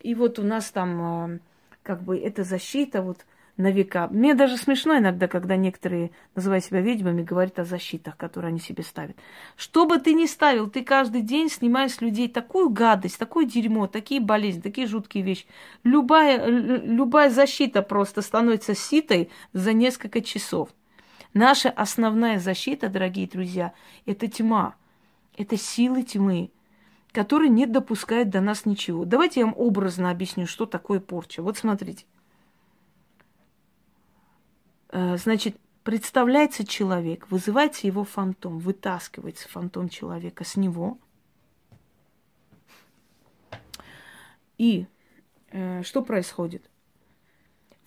и 0.02 0.14
вот 0.14 0.38
у 0.38 0.44
нас 0.44 0.70
там 0.70 1.02
а, 1.02 1.40
как 1.82 2.04
бы 2.04 2.20
эта 2.20 2.44
защита, 2.44 3.02
вот 3.02 3.26
на 3.60 3.72
века. 3.72 4.08
Мне 4.10 4.36
даже 4.36 4.56
смешно 4.56 4.98
иногда, 4.98 5.28
когда 5.28 5.58
некоторые, 5.58 6.12
называя 6.34 6.62
себя 6.62 6.80
ведьмами, 6.80 7.24
говорят 7.24 7.60
о 7.60 7.66
защитах, 7.66 8.16
которые 8.16 8.50
они 8.50 8.60
себе 8.60 8.84
ставят. 8.84 9.18
Что 9.58 9.86
бы 9.86 10.00
ты 10.00 10.14
ни 10.14 10.28
ставил, 10.28 10.70
ты 10.70 10.82
каждый 10.82 11.22
день 11.22 11.50
снимаешь 11.50 11.96
с 11.96 12.02
людей 12.02 12.30
такую 12.30 12.70
гадость, 12.70 13.20
такое 13.20 13.46
дерьмо, 13.46 13.88
такие 13.88 14.22
болезни, 14.22 14.62
такие 14.62 14.88
жуткие 14.88 15.26
вещи. 15.26 15.46
Любая, 15.84 16.48
любая 16.48 17.30
защита 17.30 17.82
просто 17.82 18.22
становится 18.22 18.74
ситой 18.74 19.30
за 19.52 19.74
несколько 19.74 20.22
часов. 20.22 20.70
Наша 21.34 21.70
основная 21.70 22.40
защита, 22.40 22.88
дорогие 22.88 23.28
друзья, 23.28 23.74
это 24.06 24.30
тьма. 24.30 24.76
Это 25.38 25.58
силы 25.58 26.04
тьмы, 26.04 26.50
которые 27.12 27.50
не 27.50 27.66
допускают 27.66 28.30
до 28.30 28.40
нас 28.40 28.66
ничего. 28.66 29.04
Давайте 29.04 29.42
я 29.42 29.48
вам 29.48 29.56
образно 29.58 30.12
объясню, 30.12 30.48
что 30.48 30.66
такое 30.66 31.02
порча. 31.02 31.44
Вот 31.44 31.58
смотрите. 31.58 32.06
Э, 34.90 35.18
значит, 35.18 35.58
представляется 35.84 36.66
человек, 36.66 37.30
вызывается 37.30 37.88
его 37.88 38.04
фантом, 38.04 38.60
вытаскивается 38.60 39.48
фантом 39.48 39.90
человека 39.90 40.44
с 40.44 40.56
него. 40.56 40.98
И 44.58 44.88
э, 45.52 45.84
что 45.84 46.02
происходит? 46.02 46.70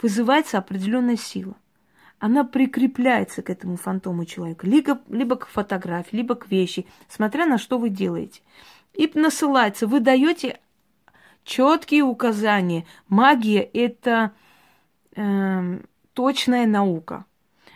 Вызывается 0.00 0.58
определенная 0.58 1.16
сила. 1.16 1.54
Она 2.18 2.44
прикрепляется 2.44 3.42
к 3.42 3.50
этому 3.50 3.76
фантому 3.76 4.24
человека, 4.24 4.66
либо, 4.66 5.00
либо 5.08 5.36
к 5.36 5.46
фотографии, 5.48 6.16
либо 6.16 6.36
к 6.36 6.48
вещи, 6.50 6.86
смотря 7.08 7.46
на 7.46 7.58
что 7.58 7.78
вы 7.78 7.88
делаете. 7.88 8.42
И 8.94 9.10
насылается. 9.14 9.88
Вы 9.88 10.00
даете 10.00 10.60
четкие 11.42 12.04
указания. 12.04 12.86
Магия 13.08 13.62
это 13.62 14.32
э, 15.16 15.80
точная 16.14 16.66
наука. 16.66 17.24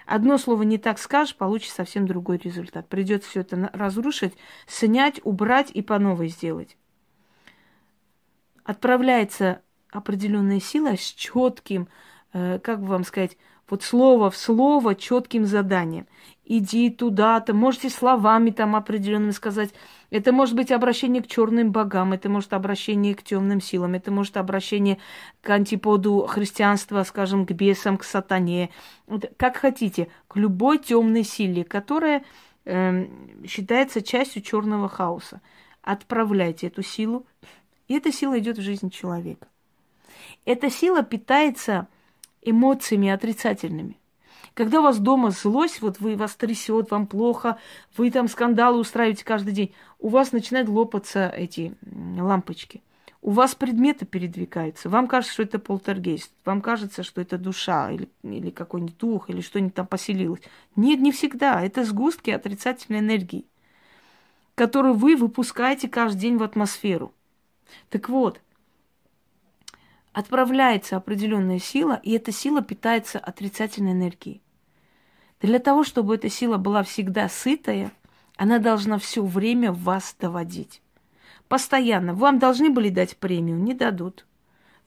Одно 0.07 0.39
слово 0.39 0.63
не 0.63 0.79
так 0.79 0.99
скажешь, 0.99 1.35
получишь 1.35 1.73
совсем 1.73 2.07
другой 2.07 2.39
результат. 2.39 2.89
Придется 2.89 3.29
все 3.29 3.41
это 3.41 3.71
разрушить, 3.73 4.35
снять, 4.67 5.21
убрать 5.25 5.71
и 5.73 5.83
по 5.83 5.99
новой 5.99 6.29
сделать. 6.29 6.77
Отправляется 8.63 9.63
определенная 9.91 10.61
сила 10.61 10.97
с 10.97 11.01
четким, 11.01 11.89
э, 12.33 12.61
как 12.61 12.81
бы 12.81 12.87
вам 12.87 13.05
сказать, 13.05 13.37
вот 13.69 13.83
слово 13.83 14.31
в 14.31 14.37
слово 14.37 14.95
четким 14.95 15.47
заданием. 15.47 16.07
Иди 16.45 16.91
туда-то, 16.91 17.55
можете 17.55 17.91
словами 17.91 18.51
там 18.51 18.77
определенными 18.77 19.33
сказать. 19.33 19.75
Это 20.11 20.33
может 20.33 20.55
быть 20.55 20.71
обращение 20.71 21.21
к 21.21 21.27
черным 21.27 21.73
богам, 21.73 22.13
это 22.13 22.29
может 22.29 22.53
обращение 22.53 23.17
к 23.17 23.25
темным 23.25 23.61
силам, 23.61 23.95
это 23.95 24.13
может 24.13 24.37
обращение 24.37 24.99
к 25.41 25.51
антиподу 25.51 26.25
христианства, 26.29 27.03
скажем, 27.03 27.47
к 27.47 27.51
бесам, 27.51 27.99
к 27.99 28.05
сатане. 28.05 28.71
Как 29.37 29.57
хотите, 29.57 30.09
к 30.29 30.37
любой 30.37 30.79
темной 30.79 31.25
силе, 31.25 31.65
которая 31.65 32.25
э, 32.65 33.07
считается 33.45 34.01
частью 34.01 34.43
черного 34.43 34.89
хаоса. 34.89 35.41
Отправляйте 35.83 36.69
эту 36.69 36.83
силу, 36.83 37.27
и 37.89 37.95
эта 37.95 38.13
сила 38.13 38.39
идет 38.39 38.59
в 38.59 38.63
жизнь 38.63 38.91
человека. 38.91 39.49
Эта 40.45 40.71
сила 40.71 41.03
питается 41.03 41.89
эмоциями 42.49 43.09
отрицательными. 43.09 43.99
Когда 44.55 44.81
у 44.81 44.85
вас 44.85 44.99
дома 44.99 45.33
злость, 45.33 45.83
вот 45.83 46.01
вы 46.01 46.17
вас 46.17 46.35
трясет, 46.35 46.91
вам 46.91 47.07
плохо, 47.07 47.59
вы 47.97 48.11
там 48.11 48.27
скандалы 48.27 48.79
устраиваете 48.79 49.23
каждый 49.23 49.53
день, 49.53 49.75
у 49.99 50.09
вас 50.09 50.33
начинают 50.33 50.71
лопаться 50.71 51.29
эти 51.29 51.75
лампочки. 52.19 52.83
У 53.21 53.33
вас 53.33 53.55
предметы 53.55 54.07
передвигаются. 54.07 54.89
Вам 54.89 55.09
кажется, 55.09 55.35
что 55.35 55.43
это 55.43 55.59
полтергейст. 55.59 56.31
Вам 56.45 56.63
кажется, 56.63 57.03
что 57.03 57.21
это 57.21 57.39
душа 57.39 57.91
или, 57.91 58.09
или 58.23 58.51
какой-нибудь 58.51 58.97
дух, 58.97 59.29
или 59.29 59.41
что-нибудь 59.41 59.75
там 59.75 59.87
поселилось. 59.87 60.41
Нет, 60.77 61.01
не 61.01 61.13
всегда. 61.13 61.61
Это 61.61 61.85
сгустки 61.85 62.31
отрицательной 62.31 63.01
энергии, 63.01 63.45
которую 64.55 64.95
вы 64.95 65.17
выпускаете 65.17 65.89
каждый 65.89 66.21
день 66.21 66.37
в 66.37 66.43
атмосферу. 66.43 67.13
Так 67.91 68.09
вот, 68.09 68.41
отправляется 70.17 70.97
определенная 70.97 71.59
сила, 71.59 72.01
и 72.03 72.13
эта 72.13 72.33
сила 72.33 72.63
питается 72.63 73.19
отрицательной 73.19 73.93
энергией. 73.93 74.41
Для 75.43 75.59
того, 75.59 75.85
чтобы 75.85 76.15
эта 76.15 76.31
сила 76.31 76.57
была 76.57 76.83
всегда 76.85 77.29
сытая, 77.29 77.93
она 78.39 78.59
должна 78.59 78.97
все 78.97 79.23
время 79.23 79.73
вас 79.73 80.17
доводить. 80.19 80.81
Постоянно. 81.49 82.15
Вам 82.15 82.39
должны 82.39 82.71
были 82.71 82.89
дать 82.89 83.19
премию, 83.19 83.59
не 83.59 83.75
дадут. 83.75 84.25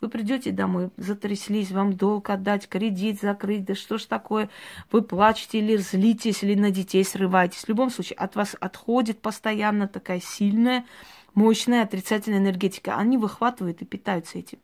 Вы 0.02 0.10
придете 0.10 0.50
домой, 0.50 0.90
затряслись, 0.98 1.70
вам 1.70 1.94
долг 1.94 2.32
отдать, 2.32 2.68
кредит 2.68 3.22
закрыть, 3.22 3.66
да 3.66 3.76
что 3.76 4.00
ж 4.00 4.06
такое? 4.06 4.50
Вы 4.92 5.04
плачете 5.04 5.60
или 5.60 5.78
злитесь, 5.78 6.42
или 6.42 6.56
на 6.56 6.72
детей 6.72 7.04
срываетесь. 7.04 7.66
В 7.66 7.70
любом 7.70 7.92
случае, 7.92 8.18
от 8.18 8.36
вас 8.36 8.56
отходит 8.60 9.22
постоянно 9.22 9.88
такая 9.88 10.22
сильная, 10.22 10.86
мощная 11.36 11.84
отрицательная 11.84 12.40
энергетика. 12.40 12.96
Они 12.96 13.20
выхватывают 13.20 13.84
и 13.84 13.86
питаются 13.86 14.40
этим. 14.40 14.58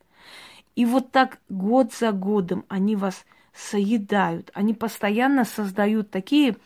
И 0.76 0.86
вот 0.86 1.12
так 1.12 1.40
год 1.50 1.94
за 1.94 2.12
годом 2.12 2.66
они 2.68 2.96
вас 2.96 3.26
соедают. 3.54 4.52
Они 4.54 4.74
постоянно 4.74 5.46
создают 5.46 6.12
такие 6.12 6.58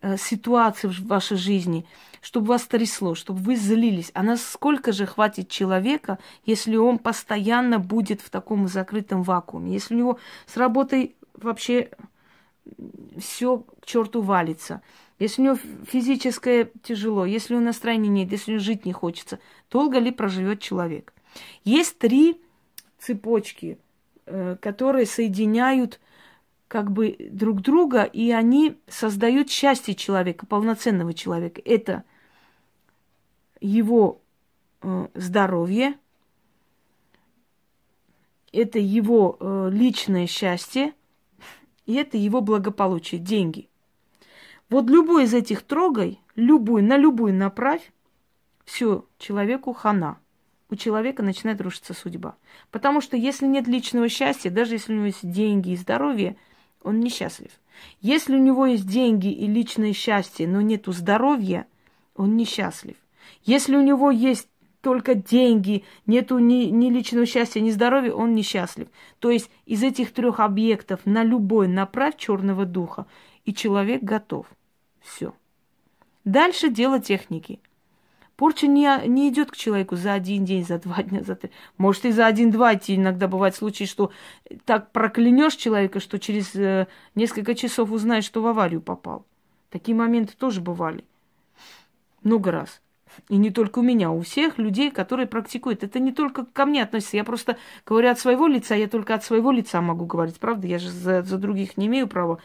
э, 0.00 0.16
ситуации 0.16 0.88
в 0.88 1.06
вашей 1.06 1.36
жизни, 1.36 1.86
чтобы 2.20 2.48
вас 2.48 2.66
трясло, 2.66 3.14
чтобы 3.14 3.40
вы 3.40 3.56
злились. 3.56 4.10
А 4.14 4.22
насколько 4.22 4.92
же 4.92 5.06
хватит 5.06 5.48
человека, 5.48 6.18
если 6.44 6.76
он 6.76 6.98
постоянно 6.98 7.78
будет 7.78 8.20
в 8.20 8.30
таком 8.30 8.66
закрытом 8.66 9.22
вакууме? 9.22 9.72
Если 9.72 9.94
у 9.94 9.98
него 9.98 10.18
с 10.46 10.56
работой 10.56 11.14
вообще 11.34 11.90
все 13.18 13.58
к 13.58 13.86
черту 13.86 14.22
валится. 14.22 14.82
Если 15.18 15.42
у 15.42 15.44
него 15.44 15.58
физическое 15.86 16.70
тяжело, 16.82 17.24
если 17.24 17.54
у 17.54 17.58
него 17.58 17.66
настроения 17.66 18.08
нет, 18.08 18.32
если 18.32 18.52
у 18.52 18.54
него 18.54 18.64
жить 18.64 18.84
не 18.84 18.92
хочется, 18.92 19.38
долго 19.70 19.98
ли 19.98 20.10
проживет 20.10 20.60
человек? 20.60 21.12
Есть 21.64 21.98
три 21.98 22.40
цепочки, 23.02 23.78
э, 24.26 24.56
которые 24.60 25.06
соединяют 25.06 26.00
как 26.68 26.90
бы 26.90 27.16
друг 27.30 27.60
друга, 27.60 28.04
и 28.04 28.30
они 28.30 28.78
создают 28.88 29.50
счастье 29.50 29.94
человека, 29.94 30.46
полноценного 30.46 31.12
человека. 31.12 31.60
Это 31.64 32.04
его 33.60 34.22
э, 34.80 35.08
здоровье, 35.14 35.98
это 38.52 38.78
его 38.78 39.36
э, 39.38 39.68
личное 39.70 40.26
счастье, 40.26 40.94
и 41.84 41.94
это 41.94 42.16
его 42.16 42.40
благополучие, 42.40 43.20
деньги. 43.20 43.68
Вот 44.70 44.88
любой 44.88 45.24
из 45.24 45.34
этих 45.34 45.62
трогай, 45.62 46.20
любую, 46.36 46.84
на 46.84 46.96
любую 46.96 47.34
направь, 47.34 47.92
все, 48.64 49.04
человеку 49.18 49.72
хана. 49.72 50.21
У 50.72 50.74
человека 50.74 51.22
начинает 51.22 51.60
рушиться 51.60 51.92
судьба. 51.92 52.34
Потому 52.70 53.02
что 53.02 53.14
если 53.14 53.44
нет 53.44 53.68
личного 53.68 54.08
счастья, 54.08 54.48
даже 54.48 54.76
если 54.76 54.94
у 54.94 54.96
него 54.96 55.06
есть 55.06 55.30
деньги 55.30 55.72
и 55.72 55.76
здоровье, 55.76 56.34
он 56.82 57.00
несчастлив. 57.00 57.50
Если 58.00 58.34
у 58.34 58.38
него 58.38 58.64
есть 58.64 58.86
деньги 58.86 59.30
и 59.30 59.46
личное 59.46 59.92
счастье, 59.92 60.48
но 60.48 60.62
нету 60.62 60.92
здоровья, 60.92 61.66
он 62.16 62.38
несчастлив. 62.38 62.96
Если 63.44 63.76
у 63.76 63.82
него 63.82 64.10
есть 64.10 64.48
только 64.80 65.14
деньги, 65.14 65.84
нету 66.06 66.38
ни, 66.38 66.70
ни 66.70 66.88
личного 66.88 67.26
счастья, 67.26 67.60
ни 67.60 67.70
здоровья, 67.70 68.14
он 68.14 68.34
несчастлив. 68.34 68.88
То 69.18 69.30
есть 69.30 69.50
из 69.66 69.82
этих 69.82 70.10
трех 70.14 70.40
объектов 70.40 71.00
на 71.04 71.22
любой 71.22 71.68
направь 71.68 72.16
черного 72.16 72.64
духа, 72.64 73.04
и 73.44 73.52
человек 73.52 74.02
готов. 74.02 74.46
Все. 75.02 75.34
Дальше 76.24 76.70
дело 76.70 76.98
техники. 76.98 77.60
Порча 78.42 78.66
не, 78.66 78.90
не 79.06 79.28
идет 79.28 79.52
к 79.52 79.56
человеку 79.56 79.94
за 79.94 80.14
один 80.14 80.44
день, 80.44 80.66
за 80.66 80.80
два 80.80 81.04
дня, 81.04 81.22
за 81.22 81.36
три. 81.36 81.52
Может, 81.78 82.06
и 82.06 82.10
за 82.10 82.26
один-два 82.26 82.74
идти. 82.74 82.96
Иногда 82.96 83.28
бывает 83.28 83.54
случаи, 83.54 83.84
что 83.84 84.10
так 84.64 84.90
проклянешь 84.90 85.54
человека, 85.54 86.00
что 86.00 86.18
через 86.18 86.52
э, 86.56 86.88
несколько 87.14 87.54
часов 87.54 87.92
узнаешь, 87.92 88.24
что 88.24 88.42
в 88.42 88.48
аварию 88.48 88.80
попал. 88.80 89.24
Такие 89.70 89.94
моменты 89.94 90.34
тоже 90.36 90.60
бывали. 90.60 91.04
Много 92.24 92.50
раз. 92.50 92.80
И 93.28 93.36
не 93.36 93.50
только 93.50 93.78
у 93.78 93.82
меня, 93.82 94.10
у 94.10 94.22
всех 94.22 94.58
людей, 94.58 94.90
которые 94.90 95.28
практикуют. 95.28 95.84
Это 95.84 96.00
не 96.00 96.10
только 96.10 96.44
ко 96.44 96.66
мне 96.66 96.82
относится. 96.82 97.16
Я 97.16 97.22
просто 97.22 97.58
говорю 97.86 98.10
от 98.10 98.18
своего 98.18 98.48
лица, 98.48 98.74
я 98.74 98.88
только 98.88 99.14
от 99.14 99.22
своего 99.22 99.52
лица 99.52 99.80
могу 99.80 100.04
говорить. 100.04 100.40
Правда, 100.40 100.66
я 100.66 100.80
же 100.80 100.90
за, 100.90 101.22
за 101.22 101.38
других 101.38 101.76
не 101.76 101.86
имею 101.86 102.08
права 102.08 102.40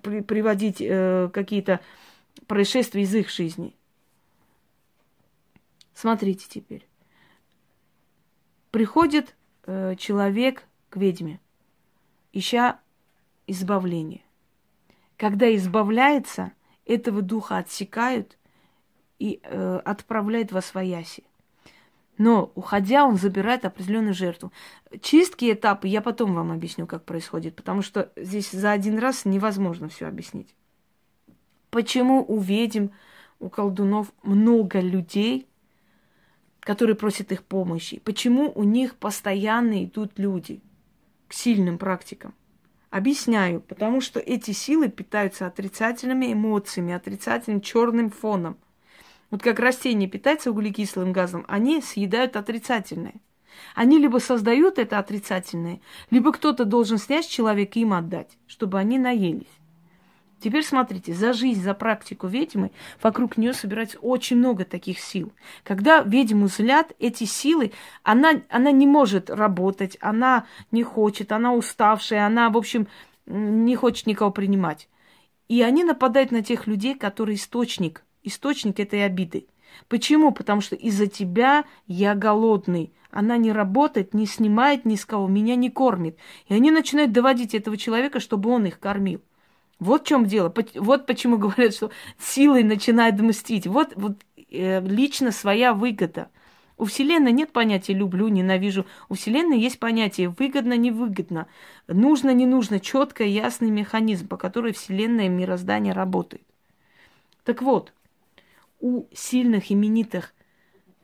при, 0.00 0.22
приводить 0.22 0.78
э, 0.80 1.28
какие-то 1.34 1.80
происшествия 2.46 3.02
из 3.02 3.14
их 3.14 3.28
жизни. 3.28 3.74
Смотрите 6.00 6.46
теперь. 6.48 6.86
Приходит 8.70 9.34
э, 9.66 9.96
человек 9.96 10.62
к 10.90 10.96
ведьме, 10.96 11.40
ища 12.32 12.78
избавления. 13.48 14.20
Когда 15.16 15.52
избавляется, 15.56 16.52
этого 16.86 17.20
духа 17.20 17.56
отсекают 17.56 18.38
и 19.18 19.40
э, 19.42 19.80
отправляют 19.84 20.52
во 20.52 20.62
свояси. 20.62 21.24
Но, 22.16 22.52
уходя, 22.54 23.04
он 23.04 23.16
забирает 23.16 23.64
определенную 23.64 24.14
жертву. 24.14 24.52
Чистки 25.00 25.52
этапы 25.52 25.88
я 25.88 26.00
потом 26.00 26.32
вам 26.32 26.52
объясню, 26.52 26.86
как 26.86 27.04
происходит, 27.04 27.56
потому 27.56 27.82
что 27.82 28.12
здесь 28.14 28.52
за 28.52 28.70
один 28.70 29.00
раз 29.00 29.24
невозможно 29.24 29.88
все 29.88 30.06
объяснить. 30.06 30.54
Почему 31.70 32.24
у 32.24 32.38
ведьм, 32.38 32.90
у 33.40 33.48
колдунов 33.48 34.12
много 34.22 34.78
людей, 34.78 35.47
которые 36.68 36.96
просят 36.96 37.32
их 37.32 37.44
помощи. 37.44 37.98
Почему 38.04 38.52
у 38.54 38.62
них 38.62 38.96
постоянно 38.96 39.84
идут 39.84 40.18
люди 40.18 40.60
к 41.26 41.32
сильным 41.32 41.78
практикам? 41.78 42.34
Объясняю, 42.90 43.62
потому 43.62 44.02
что 44.02 44.20
эти 44.20 44.50
силы 44.50 44.90
питаются 44.90 45.46
отрицательными 45.46 46.30
эмоциями, 46.30 46.92
отрицательным 46.92 47.62
черным 47.62 48.10
фоном. 48.10 48.58
Вот 49.30 49.42
как 49.42 49.60
растение 49.60 50.10
питается 50.10 50.50
углекислым 50.50 51.10
газом, 51.10 51.46
они 51.48 51.80
съедают 51.80 52.36
отрицательное. 52.36 53.14
Они 53.74 53.98
либо 53.98 54.18
создают 54.18 54.78
это 54.78 54.98
отрицательное, 54.98 55.80
либо 56.10 56.32
кто-то 56.32 56.66
должен 56.66 56.98
снять 56.98 57.26
человека 57.26 57.78
и 57.78 57.82
им 57.82 57.94
отдать, 57.94 58.36
чтобы 58.46 58.78
они 58.78 58.98
наелись. 58.98 59.57
Теперь 60.40 60.62
смотрите, 60.62 61.14
за 61.14 61.32
жизнь, 61.32 61.62
за 61.62 61.74
практику 61.74 62.28
ведьмы 62.28 62.70
вокруг 63.02 63.36
нее 63.36 63.52
собирается 63.52 63.98
очень 63.98 64.36
много 64.36 64.64
таких 64.64 65.00
сил. 65.00 65.32
Когда 65.64 66.02
ведьму 66.02 66.46
злят, 66.48 66.92
эти 67.00 67.24
силы, 67.24 67.72
она, 68.04 68.42
она 68.48 68.70
не 68.70 68.86
может 68.86 69.30
работать, 69.30 69.96
она 70.00 70.46
не 70.70 70.84
хочет, 70.84 71.32
она 71.32 71.54
уставшая, 71.54 72.24
она, 72.24 72.50
в 72.50 72.56
общем, 72.56 72.86
не 73.26 73.74
хочет 73.74 74.06
никого 74.06 74.30
принимать. 74.30 74.88
И 75.48 75.62
они 75.62 75.82
нападают 75.82 76.30
на 76.30 76.42
тех 76.42 76.66
людей, 76.66 76.94
которые 76.94 77.36
источник, 77.36 78.04
источник 78.22 78.78
этой 78.78 79.04
обиды. 79.04 79.48
Почему? 79.88 80.32
Потому 80.32 80.60
что 80.60 80.76
из-за 80.76 81.06
тебя 81.06 81.64
я 81.86 82.14
голодный. 82.14 82.92
Она 83.10 83.36
не 83.38 83.52
работает, 83.52 84.14
не 84.14 84.26
снимает 84.26 84.84
ни 84.84 84.94
с 84.94 85.04
кого, 85.04 85.26
меня 85.26 85.56
не 85.56 85.70
кормит. 85.70 86.18
И 86.46 86.54
они 86.54 86.70
начинают 86.70 87.12
доводить 87.12 87.54
этого 87.54 87.76
человека, 87.76 88.20
чтобы 88.20 88.50
он 88.50 88.66
их 88.66 88.78
кормил. 88.78 89.22
Вот 89.78 90.02
в 90.04 90.06
чем 90.06 90.26
дело. 90.26 90.52
Вот 90.74 91.06
почему 91.06 91.38
говорят, 91.38 91.74
что 91.74 91.90
силой 92.18 92.62
начинает 92.62 93.20
мстить. 93.20 93.66
Вот, 93.66 93.92
вот 93.94 94.18
э, 94.50 94.80
лично 94.80 95.30
своя 95.30 95.72
выгода. 95.72 96.28
У 96.78 96.84
Вселенной 96.84 97.32
нет 97.32 97.52
понятия 97.52 97.92
люблю, 97.92 98.28
ненавижу. 98.28 98.86
У 99.08 99.14
Вселенной 99.14 99.58
есть 99.58 99.80
понятие 99.80 100.28
выгодно, 100.28 100.76
невыгодно, 100.76 101.48
нужно, 101.88 102.32
не 102.32 102.46
нужно, 102.46 102.78
четко, 102.78 103.24
ясный 103.24 103.70
механизм, 103.70 104.28
по 104.28 104.36
которому 104.36 104.72
Вселенная 104.72 105.28
мироздание 105.28 105.92
работает. 105.92 106.44
Так 107.42 107.62
вот, 107.62 107.92
у 108.78 109.06
сильных 109.12 109.72
именитых 109.72 110.34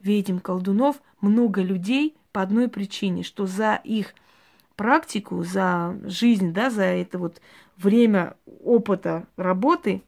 ведьм 0.00 0.38
колдунов 0.38 1.02
много 1.20 1.60
людей 1.60 2.14
по 2.30 2.42
одной 2.42 2.68
причине, 2.68 3.24
что 3.24 3.46
за 3.46 3.80
их 3.82 4.14
практику, 4.76 5.42
за 5.42 5.98
жизнь, 6.04 6.52
да, 6.52 6.70
за 6.70 6.84
это 6.84 7.18
вот 7.18 7.40
время 7.76 8.36
опыта 8.64 9.26
работы, 9.36 10.02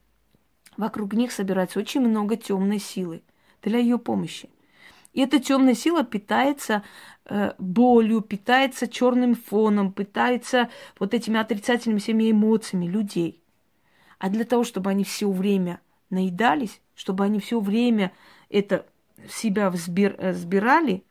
вокруг 0.76 1.14
них 1.14 1.32
собирается 1.32 1.78
очень 1.78 2.00
много 2.00 2.36
темной 2.36 2.78
силы 2.78 3.22
для 3.62 3.78
ее 3.78 3.98
помощи. 3.98 4.50
И 5.12 5.20
эта 5.22 5.38
темная 5.40 5.74
сила 5.74 6.04
питается 6.04 6.82
э, 7.24 7.52
болью, 7.58 8.20
питается 8.20 8.86
черным 8.86 9.34
фоном, 9.34 9.92
питается 9.92 10.68
вот 10.98 11.14
этими 11.14 11.40
отрицательными 11.40 12.00
всеми 12.00 12.30
эмоциями 12.30 12.86
людей. 12.86 13.40
А 14.18 14.28
для 14.28 14.44
того, 14.44 14.62
чтобы 14.62 14.90
они 14.90 15.04
все 15.04 15.30
время 15.30 15.80
наедались, 16.10 16.82
чтобы 16.94 17.24
они 17.24 17.40
все 17.40 17.60
время 17.60 18.12
это 18.50 18.86
в 19.26 19.32
себя 19.32 19.70
взбир, 19.70 20.16
э, 20.18 20.32
взбирали, 20.32 21.02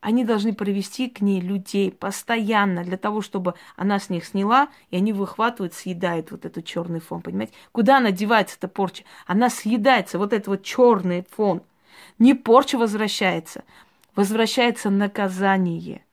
они 0.00 0.24
должны 0.24 0.54
привести 0.54 1.08
к 1.08 1.20
ней 1.20 1.40
людей 1.40 1.90
постоянно 1.90 2.84
для 2.84 2.96
того, 2.96 3.20
чтобы 3.20 3.54
она 3.76 3.98
с 3.98 4.10
них 4.10 4.24
сняла, 4.24 4.68
и 4.90 4.96
они 4.96 5.12
выхватывают, 5.12 5.74
съедают 5.74 6.30
вот 6.30 6.44
этот 6.44 6.64
черный 6.64 7.00
фон, 7.00 7.20
понимаете? 7.20 7.52
Куда 7.72 7.98
она 7.98 8.12
девается, 8.12 8.56
эта 8.58 8.68
порча? 8.68 9.04
Она 9.26 9.50
съедается, 9.50 10.18
вот 10.18 10.32
этот 10.32 10.46
вот 10.48 10.62
черный 10.62 11.26
фон. 11.30 11.62
Не 12.18 12.34
порча 12.34 12.78
возвращается, 12.78 13.64
возвращается 14.14 14.88
наказание. 14.88 16.04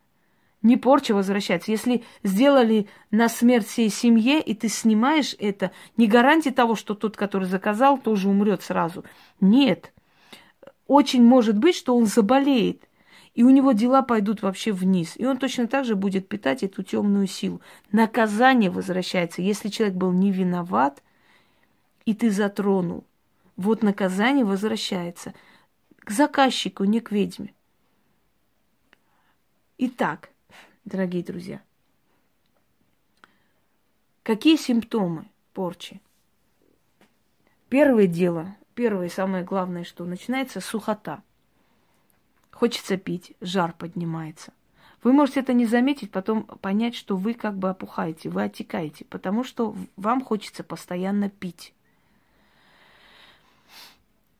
Не 0.63 0.78
порча 0.78 1.13
возвращается. 1.13 1.69
Если 1.69 2.04
сделали 2.24 2.88
на 3.12 3.30
смерть 3.30 3.67
всей 3.67 3.89
семье, 3.89 4.41
и 4.41 4.56
ты 4.56 4.67
снимаешь 4.67 5.36
это, 5.38 5.69
не 5.95 6.08
гарантия 6.08 6.50
того, 6.50 6.74
что 6.74 6.95
тот, 6.95 7.17
который 7.17 7.48
заказал, 7.48 8.00
тоже 8.00 8.30
умрет 8.30 8.63
сразу. 8.63 9.04
Нет. 9.39 9.93
Очень 10.88 11.24
может 11.24 11.56
быть, 11.56 11.76
что 11.76 11.95
он 11.95 12.08
заболеет– 12.08 12.82
и 13.36 13.43
у 13.43 13.50
него 13.50 13.74
дела 13.74 14.02
пойдут 14.02 14.41
вообще 14.41 14.71
вниз. 14.71 15.17
И 15.17 15.26
он 15.26 15.38
точно 15.38 15.67
так 15.67 15.84
же 15.84 15.95
будет 15.95 16.28
питать 16.28 16.63
эту 16.63 16.84
темную 16.84 17.28
силу. 17.28 17.62
Наказание 17.91 18.71
возвращается. 18.71 19.41
Если 19.41 19.67
человек 19.67 19.98
был 19.98 20.13
не 20.13 20.32
виноват, 20.32 21.04
и 22.06 22.15
ты 22.15 22.32
затронул, 22.32 23.04
вот 23.58 23.84
наказание 23.84 24.45
возвращается 24.45 25.34
к 25.98 26.12
заказчику, 26.12 26.86
не 26.86 27.02
к 27.02 27.12
ведьме. 27.12 27.54
Итак, 29.78 30.30
дорогие 30.86 31.24
друзья, 31.24 31.62
какие 34.24 34.56
симптомы 34.56 35.26
порчи? 35.54 36.00
Первое 37.67 38.08
дело, 38.08 38.56
первое 38.76 39.10
самое 39.10 39.43
главное, 39.43 39.84
что 39.84 40.06
начинается 40.06 40.62
сухота– 40.62 41.21
Хочется 42.56 42.96
пить, 42.96 43.34
жар 43.41 43.76
поднимается. 43.78 44.54
Вы 45.04 45.12
можете 45.12 45.41
это 45.41 45.52
не 45.52 45.65
заметить, 45.65 46.10
потом 46.10 46.44
понять, 46.44 46.96
что 46.96 47.18
вы 47.18 47.34
как 47.34 47.58
бы 47.58 47.70
опухаете, 47.70 48.30
вы 48.30 48.44
отекаете, 48.44 49.04
потому 49.04 49.44
что 49.44 49.76
вам 49.98 50.24
хочется 50.24 50.63
постоянно 50.63 51.30
пить. 51.30 51.74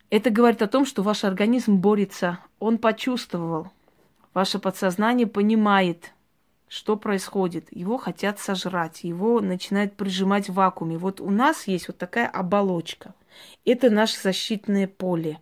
Это 0.10 0.30
говорит 0.30 0.62
о 0.62 0.67
том, 0.67 0.86
что 0.86 1.04
ваш 1.04 1.25
организм 1.25 1.75
борется, 1.75 2.39
он 2.60 2.78
почувствовал, 2.78 3.73
ваше 4.34 4.60
подсознание 4.60 5.28
понимает, 5.28 6.13
что 6.69 6.95
происходит? 6.95 7.67
Его 7.69 7.97
хотят 7.97 8.39
сожрать, 8.39 9.04
его 9.04 9.41
начинают 9.41 9.97
прижимать 9.97 10.47
в 10.47 10.54
вакууме. 10.54 10.97
Вот 10.97 11.19
у 11.19 11.30
нас 11.30 11.67
есть 11.67 11.89
вот 11.89 11.97
такая 11.97 12.28
оболочка. 12.28 13.13
Это 13.65 13.89
наше 13.89 14.17
защитное 14.21 14.88
поле. 14.88 15.41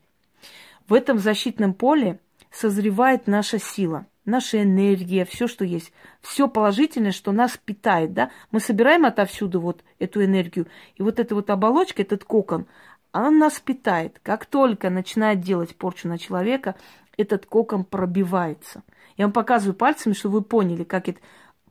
В 0.87 0.95
этом 0.95 1.19
защитном 1.19 1.75
поле 1.75 2.19
созревает 2.53 3.27
наша 3.27 3.59
сила, 3.59 4.05
наша 4.25 4.61
энергия, 4.61 5.25
все, 5.25 5.47
что 5.47 5.65
есть. 5.65 5.91
Все 6.21 6.47
положительное, 6.47 7.11
что 7.11 7.31
нас 7.31 7.57
питает, 7.57 8.13
да? 8.13 8.29
Мы 8.51 8.59
собираем 8.59 9.05
отовсюду 9.05 9.59
вот 9.59 9.83
эту 9.99 10.23
энергию. 10.23 10.67
И 10.95 11.01
вот 11.01 11.19
эта 11.19 11.33
вот 11.33 11.49
оболочка, 11.49 12.03
этот 12.03 12.23
кокон, 12.23 12.67
она 13.11 13.31
нас 13.31 13.59
питает. 13.59 14.19
Как 14.21 14.45
только 14.45 14.89
начинает 14.89 15.41
делать 15.41 15.75
порчу 15.75 16.07
на 16.07 16.17
человека, 16.17 16.75
этот 17.17 17.47
кокон 17.47 17.83
пробивается. 17.83 18.83
Я 19.17 19.25
вам 19.25 19.33
показываю 19.33 19.75
пальцами, 19.75 20.13
чтобы 20.13 20.39
вы 20.39 20.43
поняли, 20.43 20.83
как 20.83 21.09
это 21.09 21.19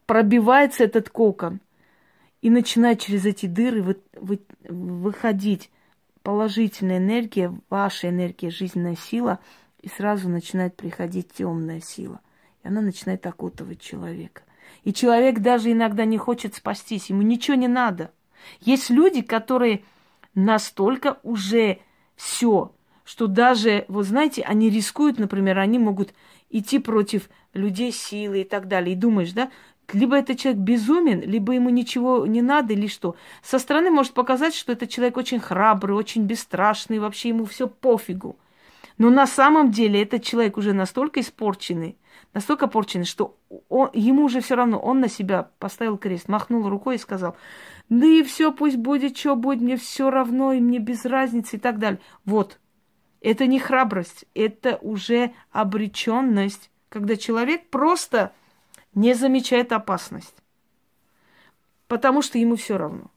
пробивается 0.07 0.85
этот 0.85 1.11
кокон. 1.11 1.61
И 2.41 2.51
начинает 2.51 3.01
через 3.01 3.25
эти 3.25 3.47
дыры 3.47 3.83
вы, 3.83 3.97
вы, 4.15 4.41
выходить 4.69 5.71
положительная 6.25 6.99
энергия, 6.99 7.57
ваша 7.71 8.09
энергия, 8.09 8.51
жизненная 8.51 8.97
сила, 8.97 9.39
и 9.83 9.89
сразу 9.89 10.29
начинает 10.29 10.77
приходить 10.77 11.33
темная 11.33 11.81
сила. 11.81 12.21
И 12.63 12.69
она 12.69 12.81
начинает 12.81 13.27
окутывать 13.27 13.81
человека. 13.81 14.43
И 14.85 14.93
человек 14.93 15.41
даже 15.41 15.73
иногда 15.73 16.05
не 16.05 16.19
хочет 16.19 16.55
спастись, 16.55 17.11
ему 17.11 17.23
ничего 17.23 17.57
не 17.57 17.69
надо. 17.69 18.13
Есть 18.61 18.91
люди, 18.91 19.23
которые 19.23 19.85
настолько 20.35 21.19
уже 21.23 21.79
все, 22.17 22.73
что 23.05 23.27
даже, 23.27 23.85
вы 23.89 24.05
знаете, 24.05 24.43
они 24.43 24.71
рискуют, 24.71 25.19
например, 25.19 25.59
они 25.59 25.79
могут 25.79 26.15
идти 26.51 26.79
против 26.79 27.29
людей 27.53 27.93
силы 27.93 28.43
и 28.43 28.45
так 28.45 28.69
далее. 28.69 28.95
И 28.95 28.99
думаешь, 28.99 29.33
да, 29.33 29.51
либо 29.93 30.17
этот 30.17 30.39
человек 30.39 30.61
безумен, 30.63 31.21
либо 31.21 31.53
ему 31.53 31.69
ничего 31.69 32.27
не 32.27 32.41
надо, 32.41 32.73
или 32.73 32.87
что. 32.87 33.17
Со 33.43 33.59
стороны 33.59 33.91
может 33.91 34.13
показать, 34.13 34.55
что 34.55 34.73
этот 34.73 34.89
человек 34.89 35.17
очень 35.17 35.41
храбрый, 35.41 35.97
очень 35.97 36.25
бесстрашный, 36.25 36.99
вообще 36.99 37.31
ему 37.31 37.45
все 37.45 37.69
пофигу. 37.69 38.37
Но 38.99 39.11
на 39.11 39.27
самом 39.27 39.71
деле 39.71 40.03
этот 40.03 40.23
человек 40.23 40.57
уже 40.57 40.73
настолько 40.73 41.21
испорченный, 41.21 41.99
настолько 42.35 42.67
порченный, 42.67 43.05
что 43.05 43.37
он, 43.69 43.91
ему 43.93 44.25
уже 44.25 44.41
все 44.41 44.55
равно, 44.55 44.79
он 44.79 45.01
на 45.01 45.09
себя 45.09 45.51
поставил 45.59 45.97
крест, 45.97 46.29
махнул 46.29 46.69
рукой 46.69 46.97
и 46.97 46.99
сказал, 46.99 47.37
да 47.89 48.07
и 48.07 48.23
все, 48.23 48.53
пусть 48.53 48.77
будет, 48.77 49.17
что 49.17 49.37
будет, 49.37 49.61
мне 49.61 49.77
все 49.77 50.11
равно, 50.11 50.53
и 50.53 50.61
мне 50.61 50.79
без 50.79 51.05
разницы 51.05 51.57
и 51.57 51.59
так 51.59 51.79
далее. 51.79 52.01
Вот, 52.25 52.59
это 53.21 53.47
не 53.47 53.59
храбрость, 53.59 54.25
это 54.35 54.79
уже 54.83 55.33
обреченность, 55.51 56.71
когда 56.89 57.17
человек 57.17 57.69
просто 57.71 58.33
не 58.95 59.15
замечает 59.15 59.73
опасность, 59.73 60.35
потому 61.89 62.23
что 62.23 62.39
ему 62.39 62.57
все 62.57 62.77
равно, 62.77 63.11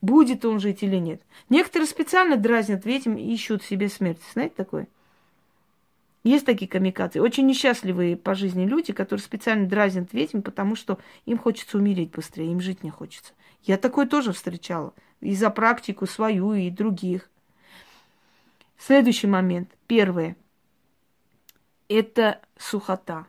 будет 0.00 0.44
он 0.44 0.58
жить 0.58 0.82
или 0.82 0.96
нет. 0.96 1.22
Некоторые 1.48 1.86
специально 1.86 2.36
дразнят 2.36 2.86
этим 2.86 3.16
и 3.16 3.32
ищут 3.32 3.62
себе 3.62 3.88
смерть. 3.88 4.20
Знаете 4.32 4.54
такое? 4.56 4.88
Есть 6.24 6.46
такие 6.46 6.68
камикадзе. 6.68 7.20
Очень 7.20 7.46
несчастливые 7.46 8.16
по 8.16 8.34
жизни 8.34 8.66
люди, 8.66 8.92
которые 8.92 9.22
специально 9.22 9.68
дразнят 9.68 10.12
ведьм, 10.12 10.40
потому 10.40 10.74
что 10.74 10.98
им 11.26 11.38
хочется 11.38 11.78
умереть 11.78 12.10
быстрее, 12.10 12.50
им 12.50 12.60
жить 12.60 12.82
не 12.82 12.90
хочется. 12.90 13.34
Я 13.62 13.76
такое 13.76 14.06
тоже 14.06 14.32
встречала. 14.32 14.94
И 15.20 15.34
за 15.34 15.50
практику 15.50 16.06
свою, 16.06 16.54
и 16.54 16.70
других. 16.70 17.30
Следующий 18.76 19.26
момент. 19.26 19.76
Первое. 19.86 20.36
Это 21.88 22.40
сухота. 22.56 23.26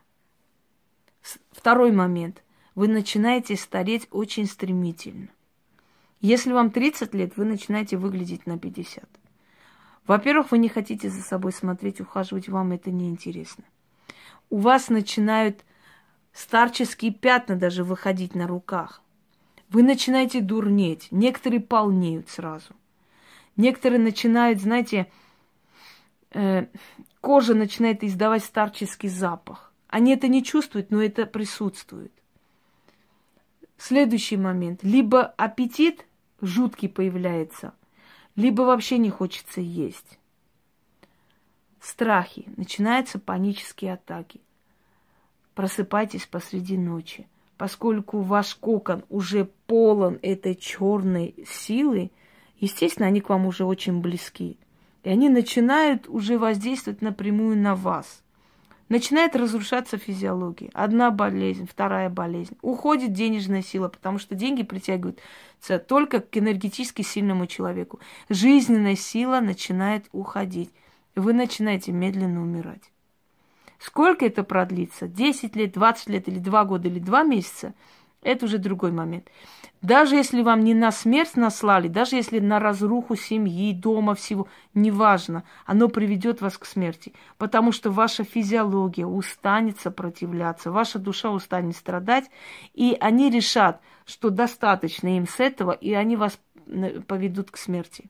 Второй 1.52 1.91
момент. 1.91 2.43
Вы 2.75 2.88
начинаете 2.88 3.56
стареть 3.56 4.08
очень 4.12 4.45
стремительно. 4.45 5.30
Если 6.21 6.52
вам 6.52 6.71
30 6.71 7.13
лет, 7.13 7.38
вы 7.38 7.45
начинаете 7.45 7.97
выглядеть 7.97 8.45
на 8.45 8.58
50. 8.58 9.18
Во-первых, 10.10 10.50
вы 10.50 10.58
не 10.58 10.69
хотите 10.69 11.08
за 11.08 11.22
собой 11.22 11.52
смотреть, 11.52 12.02
ухаживать, 12.02 12.50
вам 12.50 12.72
это 12.72 12.89
неинтересно. 12.89 13.63
У 14.50 14.58
вас 14.58 14.89
начинают 14.89 15.63
старческие 16.34 17.13
пятна 17.13 17.56
даже 17.56 17.84
выходить 17.84 18.34
на 18.34 18.48
руках. 18.48 19.04
Вы 19.69 19.84
начинаете 19.84 20.41
дурнеть. 20.41 21.10
Некоторые 21.12 21.60
полнеют 21.60 22.28
сразу. 22.28 22.74
Некоторые 23.56 24.00
начинают, 24.00 24.60
знаете, 24.60 25.12
э, 26.32 26.65
кожа 27.22 27.54
начинает 27.54 28.04
издавать 28.04 28.43
старческий 28.43 29.10
запах. 29.10 29.72
Они 29.89 30.12
это 30.15 30.28
не 30.28 30.43
чувствуют, 30.43 30.89
но 30.89 31.04
это 31.04 31.28
присутствует. 31.28 32.12
Следующий 33.78 34.38
момент. 34.38 34.80
Либо 34.82 35.22
аппетит 35.22 36.08
жуткий 36.41 36.89
появляется, 36.89 37.74
либо 38.39 38.62
вообще 38.62 38.97
не 38.97 39.10
хочется 39.10 39.60
есть. 39.60 40.17
Страхи. 41.82 42.45
Начинаются 42.56 43.19
панические 43.19 43.93
атаки. 43.93 44.39
Просыпайтесь 45.56 46.25
посреди 46.25 46.78
ночи. 46.78 47.28
Поскольку 47.58 48.21
ваш 48.21 48.56
кокон 48.56 49.04
уже 49.10 49.49
полон 49.67 50.19
этой 50.21 50.56
черной 50.56 51.36
силы, 51.45 52.12
естественно, 52.60 53.08
они 53.08 53.19
к 53.19 53.28
вам 53.28 53.45
уже 53.45 53.65
очень 53.65 53.99
близки. 53.99 54.58
И 55.04 55.10
они 55.10 55.28
начинают 55.28 56.08
уже 56.08 56.38
воздействовать 56.38 57.02
напрямую 57.02 57.58
на 57.58 57.75
вас– 57.75 58.23
Начинает 58.89 59.36
разрушаться 59.36 59.99
физиология. 59.99 60.71
Одна 60.73 61.12
болезнь, 61.12 61.67
вторая 61.69 62.10
болезнь. 62.10 62.58
Уходит 62.63 63.13
денежная 63.13 63.62
сила, 63.62 63.88
потому 63.88 64.17
что 64.17 64.34
деньги 64.34 64.63
притягиваются 64.63 65.78
только 65.88 66.19
к 66.21 66.36
энергетически 66.36 67.04
сильному 67.04 67.45
человеку. 67.45 67.99
Жизненная 68.30 68.95
сила 68.95 69.41
начинает 69.41 70.08
уходить. 70.12 70.71
Вы 71.15 71.34
начинаете 71.34 71.91
медленно 71.91 72.41
умирать. 72.41 72.91
Сколько 73.78 74.25
это 74.25 74.43
продлится? 74.43 75.08
10 75.08 75.56
лет, 75.56 75.71
20 75.71 76.10
лет 76.10 76.28
или 76.28 76.39
2 76.39 76.65
года 76.65 76.88
или 76.88 76.99
2 76.99 77.23
месяца? 77.23 77.75
Это 78.21 78.45
уже 78.45 78.58
другой 78.58 78.91
момент. 78.91 79.29
Даже 79.82 80.15
если 80.15 80.41
вам 80.41 80.60
не 80.65 80.73
на 80.73 80.91
смерть 80.91 81.38
наслали, 81.38 81.88
даже 81.88 82.17
если 82.17 82.39
на 82.39 82.60
разруху 82.60 83.15
семьи, 83.15 83.73
дома, 83.73 84.13
всего, 84.13 84.47
неважно, 84.73 85.45
оно 85.65 85.88
приведет 85.88 86.41
вас 86.41 86.58
к 86.58 86.65
смерти. 86.65 87.13
Потому 87.38 87.71
что 87.71 87.89
ваша 87.89 88.25
физиология 88.25 89.05
устанет 89.05 89.79
сопротивляться, 89.79 90.69
ваша 90.69 90.99
душа 90.99 91.32
устанет 91.32 91.77
страдать, 91.77 92.29
и 92.73 92.97
они 92.99 93.29
решат, 93.29 93.79
что 94.05 94.29
достаточно 94.29 95.15
им 95.15 95.25
с 95.25 95.39
этого, 95.39 95.71
и 95.71 95.93
они 95.93 96.17
вас 96.17 96.38
поведут 97.08 97.51
к 97.51 97.58
смерти. 97.58 98.10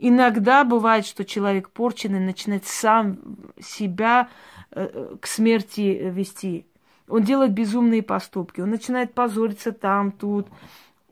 Иногда 0.00 0.64
бывает, 0.64 1.06
что 1.06 1.24
человек 1.24 1.70
порченный 1.70 2.18
начинает 2.18 2.66
сам 2.66 3.18
себя 3.60 4.28
э, 4.72 5.14
к 5.20 5.26
смерти 5.28 6.10
вести 6.10 6.66
он 7.08 7.22
делает 7.22 7.52
безумные 7.52 8.02
поступки, 8.02 8.60
он 8.60 8.70
начинает 8.70 9.14
позориться 9.14 9.72
там, 9.72 10.12
тут. 10.12 10.48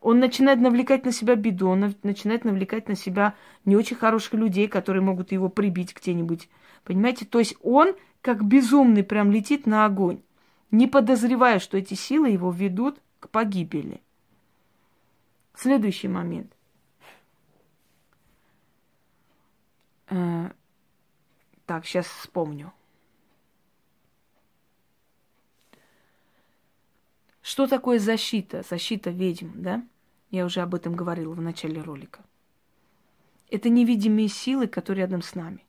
Он 0.00 0.18
начинает 0.18 0.60
навлекать 0.60 1.04
на 1.04 1.12
себя 1.12 1.34
беду, 1.34 1.68
он 1.68 1.94
начинает 2.02 2.44
навлекать 2.44 2.88
на 2.88 2.94
себя 2.94 3.34
не 3.66 3.76
очень 3.76 3.96
хороших 3.96 4.32
людей, 4.34 4.66
которые 4.66 5.02
могут 5.02 5.30
его 5.30 5.50
прибить 5.50 5.94
где-нибудь. 5.94 6.48
Понимаете? 6.84 7.26
То 7.26 7.38
есть 7.38 7.56
он 7.62 7.94
как 8.22 8.44
безумный 8.44 9.04
прям 9.04 9.30
летит 9.30 9.66
на 9.66 9.84
огонь, 9.84 10.22
не 10.70 10.86
подозревая, 10.86 11.58
что 11.58 11.76
эти 11.76 11.94
силы 11.94 12.30
его 12.30 12.50
ведут 12.50 12.98
к 13.18 13.28
погибели. 13.28 14.00
Следующий 15.54 16.08
момент. 16.08 16.50
Э, 20.08 20.50
так, 21.66 21.84
сейчас 21.84 22.06
вспомню. 22.06 22.72
Что 27.50 27.66
такое 27.66 27.98
защита? 27.98 28.62
Защита 28.62 29.10
ведьм, 29.10 29.48
да? 29.56 29.84
Я 30.30 30.44
уже 30.44 30.60
об 30.60 30.72
этом 30.72 30.94
говорила 30.94 31.34
в 31.34 31.40
начале 31.40 31.82
ролика. 31.82 32.20
Это 33.50 33.68
невидимые 33.68 34.28
силы, 34.28 34.68
которые 34.68 35.02
рядом 35.06 35.20
с 35.20 35.34
нами. 35.34 35.66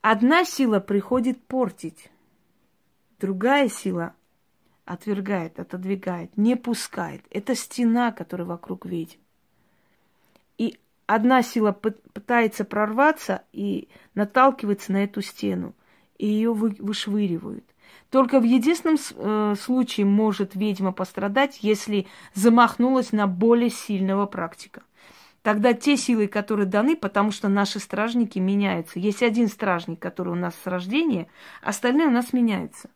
Одна 0.00 0.44
сила 0.44 0.80
приходит 0.80 1.40
портить, 1.46 2.10
другая 3.20 3.68
сила 3.68 4.16
отвергает, 4.84 5.60
отодвигает, 5.60 6.36
не 6.36 6.56
пускает. 6.56 7.24
Это 7.30 7.54
стена, 7.54 8.10
которая 8.10 8.48
вокруг 8.48 8.84
ведьм. 8.84 9.20
И 10.58 10.80
одна 11.06 11.44
сила 11.44 11.70
пытается 11.70 12.64
прорваться 12.64 13.44
и 13.52 13.88
наталкивается 14.16 14.90
на 14.90 15.04
эту 15.04 15.22
стену, 15.22 15.72
и 16.18 16.26
ее 16.26 16.52
вышвыривают. 16.52 17.64
Только 18.14 18.38
в 18.38 18.44
единственном 18.44 18.96
э, 18.96 19.56
случае 19.60 20.06
может 20.06 20.54
ведьма 20.54 20.92
пострадать, 20.92 21.58
если 21.62 22.06
замахнулась 22.32 23.10
на 23.10 23.26
более 23.26 23.70
сильного 23.70 24.26
практика. 24.26 24.84
Тогда 25.42 25.72
те 25.72 25.96
силы, 25.96 26.28
которые 26.28 26.66
даны, 26.66 26.94
потому 26.94 27.32
что 27.32 27.48
наши 27.48 27.80
стражники 27.80 28.38
меняются. 28.38 29.00
Есть 29.00 29.24
один 29.24 29.48
стражник, 29.48 29.98
который 29.98 30.28
у 30.28 30.36
нас 30.36 30.54
с 30.62 30.64
рождения, 30.68 31.26
остальные 31.60 32.06
у 32.06 32.12
нас 32.12 32.32
меняются. 32.32 32.88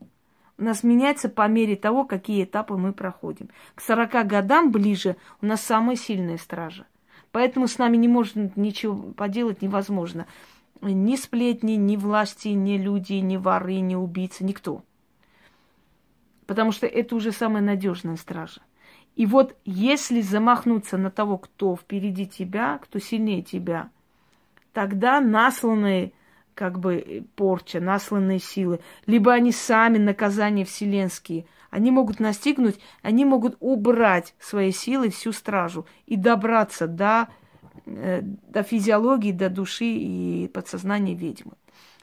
у 0.57 0.63
нас 0.63 0.85
меняется 0.85 1.29
по 1.29 1.49
мере 1.49 1.75
того, 1.75 2.05
какие 2.05 2.45
этапы 2.45 2.77
мы 2.77 2.93
проходим. 2.93 3.49
К 3.75 3.81
40 3.81 4.25
годам 4.25 4.71
ближе 4.71 5.17
у 5.43 5.47
нас 5.47 5.61
самая 5.63 5.97
сильная 5.97 6.39
стража. 6.39 6.87
Поэтому 7.33 7.67
с 7.67 7.77
нами 7.77 7.97
не 7.97 8.07
может 8.07 8.57
ничего 8.57 8.95
поделать 9.15 9.63
невозможно. 9.63 10.29
Ни 10.81 11.17
сплетни, 11.17 11.73
ни 11.73 11.97
власти, 11.97 12.51
ни 12.51 12.79
люди, 12.79 13.15
ни 13.15 13.37
воры, 13.37 13.81
ни 13.81 13.97
убийцы, 13.97 14.45
никто. 14.45 14.85
Потому 16.49 16.73
что 16.73 16.87
это 16.87 17.15
уже 17.15 17.31
самая 17.31 17.63
надежная 17.63 18.17
стража. 18.17 18.63
И 19.17 19.27
вот 19.27 19.55
если 19.67 20.23
замахнуться 20.23 20.97
на 20.97 21.11
того, 21.11 21.37
кто 21.37 21.77
впереди 21.77 22.27
тебя, 22.27 22.79
кто 22.83 22.99
сильнее 22.99 23.43
тебя, 23.43 23.91
тогда 24.73 25.21
насланные 25.21 26.13
как 26.55 26.79
бы 26.79 27.27
порча, 27.37 27.81
насланные 27.81 28.39
силы, 28.39 28.81
либо 29.07 29.35
они 29.35 29.53
сами 29.53 29.99
наказания 29.99 30.65
вселенские, 30.65 31.45
они 31.69 31.91
могут 31.91 32.19
настигнуть, 32.19 32.81
они 33.03 33.27
могут 33.27 33.59
убрать 33.61 34.35
своей 34.41 34.73
силой 34.73 35.11
всю 35.11 35.33
стражу 35.33 35.85
и 36.07 36.17
добраться 36.17 36.87
до, 36.87 37.29
э, 37.85 38.23
до 38.23 38.63
физиологии, 38.63 39.33
до 39.33 39.51
души 39.51 39.85
и 39.85 40.49
подсознания 40.49 41.15
ведьмы. 41.15 41.53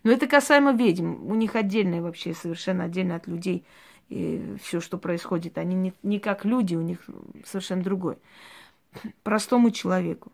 Но 0.03 0.11
это 0.11 0.27
касаемо 0.27 0.71
ведьм. 0.71 1.25
У 1.25 1.33
них 1.33 1.55
отдельное 1.55 2.03
вообще, 2.03 2.35
совершенно 2.35 2.83
отдельно 2.83 3.15
от 3.15 3.25
людей 3.25 3.65
и 4.09 4.55
все, 4.61 4.79
что 4.79 4.97
происходит. 4.97 5.57
Они 5.57 5.75
не, 5.75 5.93
не 6.03 6.19
как 6.19 6.45
люди, 6.45 6.75
у 6.75 6.81
них 6.81 6.99
совершенно 7.45 7.83
другой. 7.83 8.17
Простому 9.23 9.71
человеку. 9.71 10.31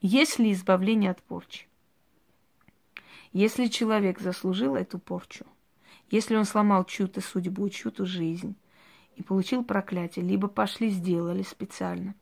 Есть 0.00 0.38
ли 0.38 0.52
избавление 0.52 1.10
от 1.10 1.22
порчи? 1.22 1.66
Если 3.32 3.66
человек 3.66 4.20
заслужил 4.20 4.76
эту 4.76 4.98
порчу, 4.98 5.46
если 6.10 6.36
он 6.36 6.44
сломал 6.44 6.84
чью-то 6.84 7.20
судьбу, 7.20 7.68
чью-то 7.68 8.04
жизнь 8.04 8.54
и 9.16 9.22
получил 9.22 9.64
проклятие, 9.64 10.24
либо 10.24 10.46
пошли 10.46 10.90
сделали 10.90 11.42
специально, 11.42 12.14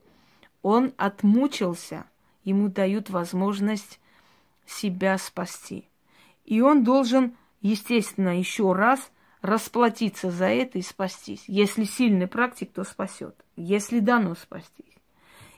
он 0.63 0.93
отмучился, 0.97 2.05
ему 2.45 2.69
дают 2.69 3.11
возможность 3.11 4.01
себя 4.65 5.19
спасти. 5.19 5.89
И 6.45 6.61
он 6.61 6.85
должен, 6.85 7.37
естественно, 7.61 8.39
еще 8.39 8.73
раз 8.73 9.11
расплатиться 9.43 10.31
за 10.31 10.47
это 10.47 10.79
и 10.79 10.83
спастись. 10.83 11.45
Если 11.47 11.85
сильный 11.85 12.29
практик, 12.29 12.71
то 12.73 12.85
спасет. 12.85 13.35
Если 13.57 13.99
дано 13.99 14.35
спастись. 14.35 14.87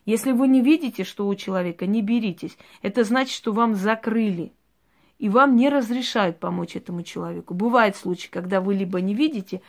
Если 0.07 0.33
вы 0.33 0.49
не 0.49 0.61
видите, 0.61 1.05
что 1.05 1.29
у 1.29 1.35
человека, 1.35 1.87
не 1.87 2.03
беритесь. 2.03 2.59
Это 2.83 3.05
значит, 3.05 3.35
что 3.35 3.53
вам 3.53 3.75
закрыли 3.75 4.53
и 5.19 5.29
вам 5.29 5.57
не 5.57 5.69
разрешают 5.69 6.39
помочь 6.41 6.77
этому 6.77 7.03
человеку. 7.03 7.55
Бывают 7.55 7.97
случаи, 7.97 8.29
когда 8.29 8.61
вы 8.61 8.75
либо 8.75 9.01
не 9.01 9.15
видите, 9.15 9.63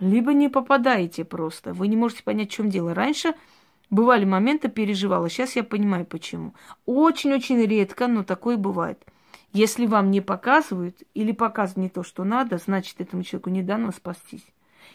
либо 0.00 0.32
не 0.32 0.48
попадаете 0.48 1.24
просто. 1.24 1.72
Вы 1.72 1.88
не 1.88 1.96
можете 1.96 2.22
понять, 2.24 2.50
в 2.50 2.54
чем 2.54 2.68
дело. 2.68 2.94
Раньше 2.94 3.34
бывали 3.88 4.24
моменты, 4.24 4.68
переживала. 4.68 5.28
Сейчас 5.30 5.56
я 5.56 5.62
понимаю, 5.62 6.04
почему. 6.04 6.54
Очень-очень 6.84 7.64
редко, 7.64 8.08
но 8.08 8.24
такое 8.24 8.56
бывает. 8.56 9.02
Если 9.52 9.86
вам 9.86 10.10
не 10.10 10.20
показывают 10.20 11.02
или 11.14 11.32
показывают 11.32 11.76
не 11.76 11.88
то, 11.90 12.02
что 12.02 12.24
надо, 12.24 12.56
значит, 12.56 13.00
этому 13.00 13.22
человеку 13.22 13.50
не 13.50 13.62
дано 13.62 13.92
спастись. 13.92 14.46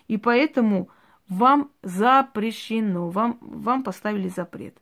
И 0.07 0.17
поэтому 0.17 0.89
вам 1.29 1.71
запрещено, 1.83 3.09
вам, 3.09 3.37
вам 3.41 3.83
поставили 3.83 4.29
запрет. 4.29 4.77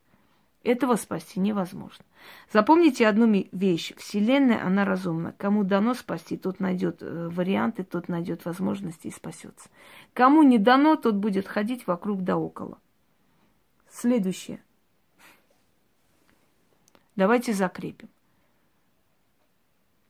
Этого 0.64 0.96
спасти 0.96 1.40
невозможно. 1.40 2.04
Запомните 2.52 3.08
одну 3.08 3.32
вещь. 3.52 3.94
Вселенная, 3.98 4.66
она 4.66 4.84
разумна. 4.84 5.36
Кому 5.38 5.64
дано 5.64 5.94
спасти, 5.94 6.38
тот 6.38 6.60
найдет 6.60 7.04
э, 7.04 7.30
варианты, 7.30 7.84
тот 7.84 8.08
найдет 8.08 8.46
возможности 8.46 9.08
и 9.08 9.12
спасется. 9.12 9.70
Кому 10.14 10.42
не 10.42 10.58
дано, 10.58 10.96
тот 10.96 11.16
будет 11.16 11.48
ходить 11.48 11.86
вокруг 11.86 12.24
да 12.24 12.38
около. 12.38 12.80
Следующее. 13.92 14.60
Давайте 17.16 17.54
закрепим. 17.54 18.10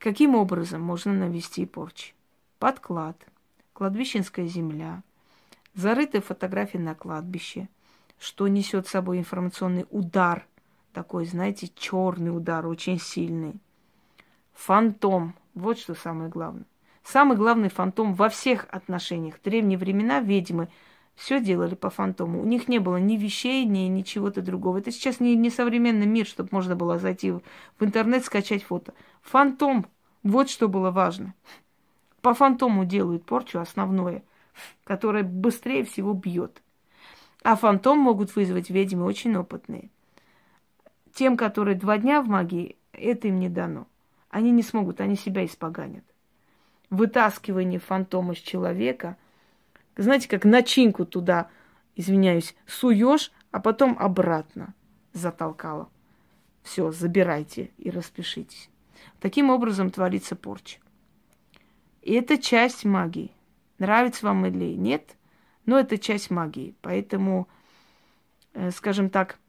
Каким 0.05 0.35
образом 0.35 0.81
можно 0.81 1.11
навести 1.13 1.65
порчи? 1.65 2.13
Подклад, 2.59 3.17
кладбищенская 3.73 4.45
земля, 4.45 5.01
зарытые 5.73 6.21
фотографии 6.21 6.77
на 6.77 6.95
кладбище– 6.95 7.67
что 8.19 8.47
несет 8.47 8.87
с 8.87 8.91
собой 8.91 9.19
информационный 9.19 9.85
удар, 9.89 10.47
такой, 10.93 11.25
знаете, 11.25 11.69
черный 11.75 12.35
удар, 12.35 12.65
очень 12.65 12.99
сильный. 12.99 13.55
Фантом, 14.53 15.35
вот 15.53 15.77
что 15.77 15.95
самое 15.95 16.29
главное. 16.29 16.65
Самый 17.03 17.37
главный 17.37 17.69
фантом 17.69 18.15
во 18.15 18.29
всех 18.29 18.67
отношениях. 18.71 19.35
В 19.35 19.41
древние 19.43 19.77
времена 19.77 20.21
ведьмы 20.21 20.69
все 21.15 21.39
делали 21.39 21.75
по 21.75 21.89
фантому. 21.89 22.41
У 22.41 22.45
них 22.45 22.67
не 22.67 22.79
было 22.79 22.97
ни 22.97 23.17
вещей, 23.17 23.65
ни, 23.65 23.87
ни 23.87 24.01
чего-то 24.01 24.41
другого. 24.41 24.79
Это 24.79 24.91
сейчас 24.91 25.19
не, 25.19 25.35
не 25.35 25.49
современный 25.49 26.07
мир, 26.07 26.25
чтобы 26.25 26.49
можно 26.51 26.75
было 26.75 26.97
зайти 26.97 27.31
в, 27.31 27.41
интернет, 27.79 28.25
скачать 28.25 28.63
фото. 28.63 28.93
Фантом, 29.21 29.85
вот 30.25 30.49
что 30.49 30.67
было 30.67 30.89
важно. 30.89 31.35
По 32.21 32.33
фантому 32.33 32.83
делают 32.83 33.27
порчу 33.27 33.59
основное, 33.59 34.23
которое 34.83 35.21
быстрее 35.23 35.85
всего 35.85 36.13
бьет. 36.13 36.63
А 37.43 37.55
фантом 37.55 37.99
могут 37.99 38.35
вызвать 38.35 38.71
ведьмы 38.71 39.05
очень 39.05 39.35
опытные. 39.35 39.91
Тем, 41.13 41.37
которые 41.37 41.77
два 41.77 41.99
дня 41.99 42.23
в 42.23 42.27
магии, 42.27 42.75
это 42.91 43.27
им 43.27 43.39
не 43.39 43.49
дано. 43.49 43.85
Они 44.31 44.49
не 44.49 44.63
смогут, 44.63 44.99
они 44.99 45.15
себя 45.15 45.45
испоганят. 45.45 46.03
Вытаскивание 46.89 47.79
фантома 47.79 48.33
с 48.33 48.39
человека, 48.39 49.17
знаете, 49.95 50.27
как 50.27 50.43
начинку 50.43 51.05
туда, 51.05 51.51
извиняюсь, 51.95 52.55
суешь, 52.65 53.31
а 53.51 53.59
потом 53.59 53.95
обратно 53.99 54.73
затолкала. 55.13 55.87
Все, 56.63 56.91
забирайте 56.91 57.69
и 57.77 57.91
распишитесь. 57.91 58.71
Таким 59.25 59.49
образом 59.49 59.89
творится 59.89 60.35
порча. 60.35 60.77
И 62.03 62.13
это 62.13 62.37
часть 62.37 62.85
магии. 62.85 63.31
Нравится 63.79 64.27
вам 64.27 64.45
или 64.45 64.75
нет– 64.75 65.17
но 65.65 65.79
это 65.79 65.97
часть 65.97 66.29
магии. 66.29 66.75
Поэтому, 66.81 67.47
э, 68.53 68.71
скажем 68.71 69.09
так, 69.09 69.39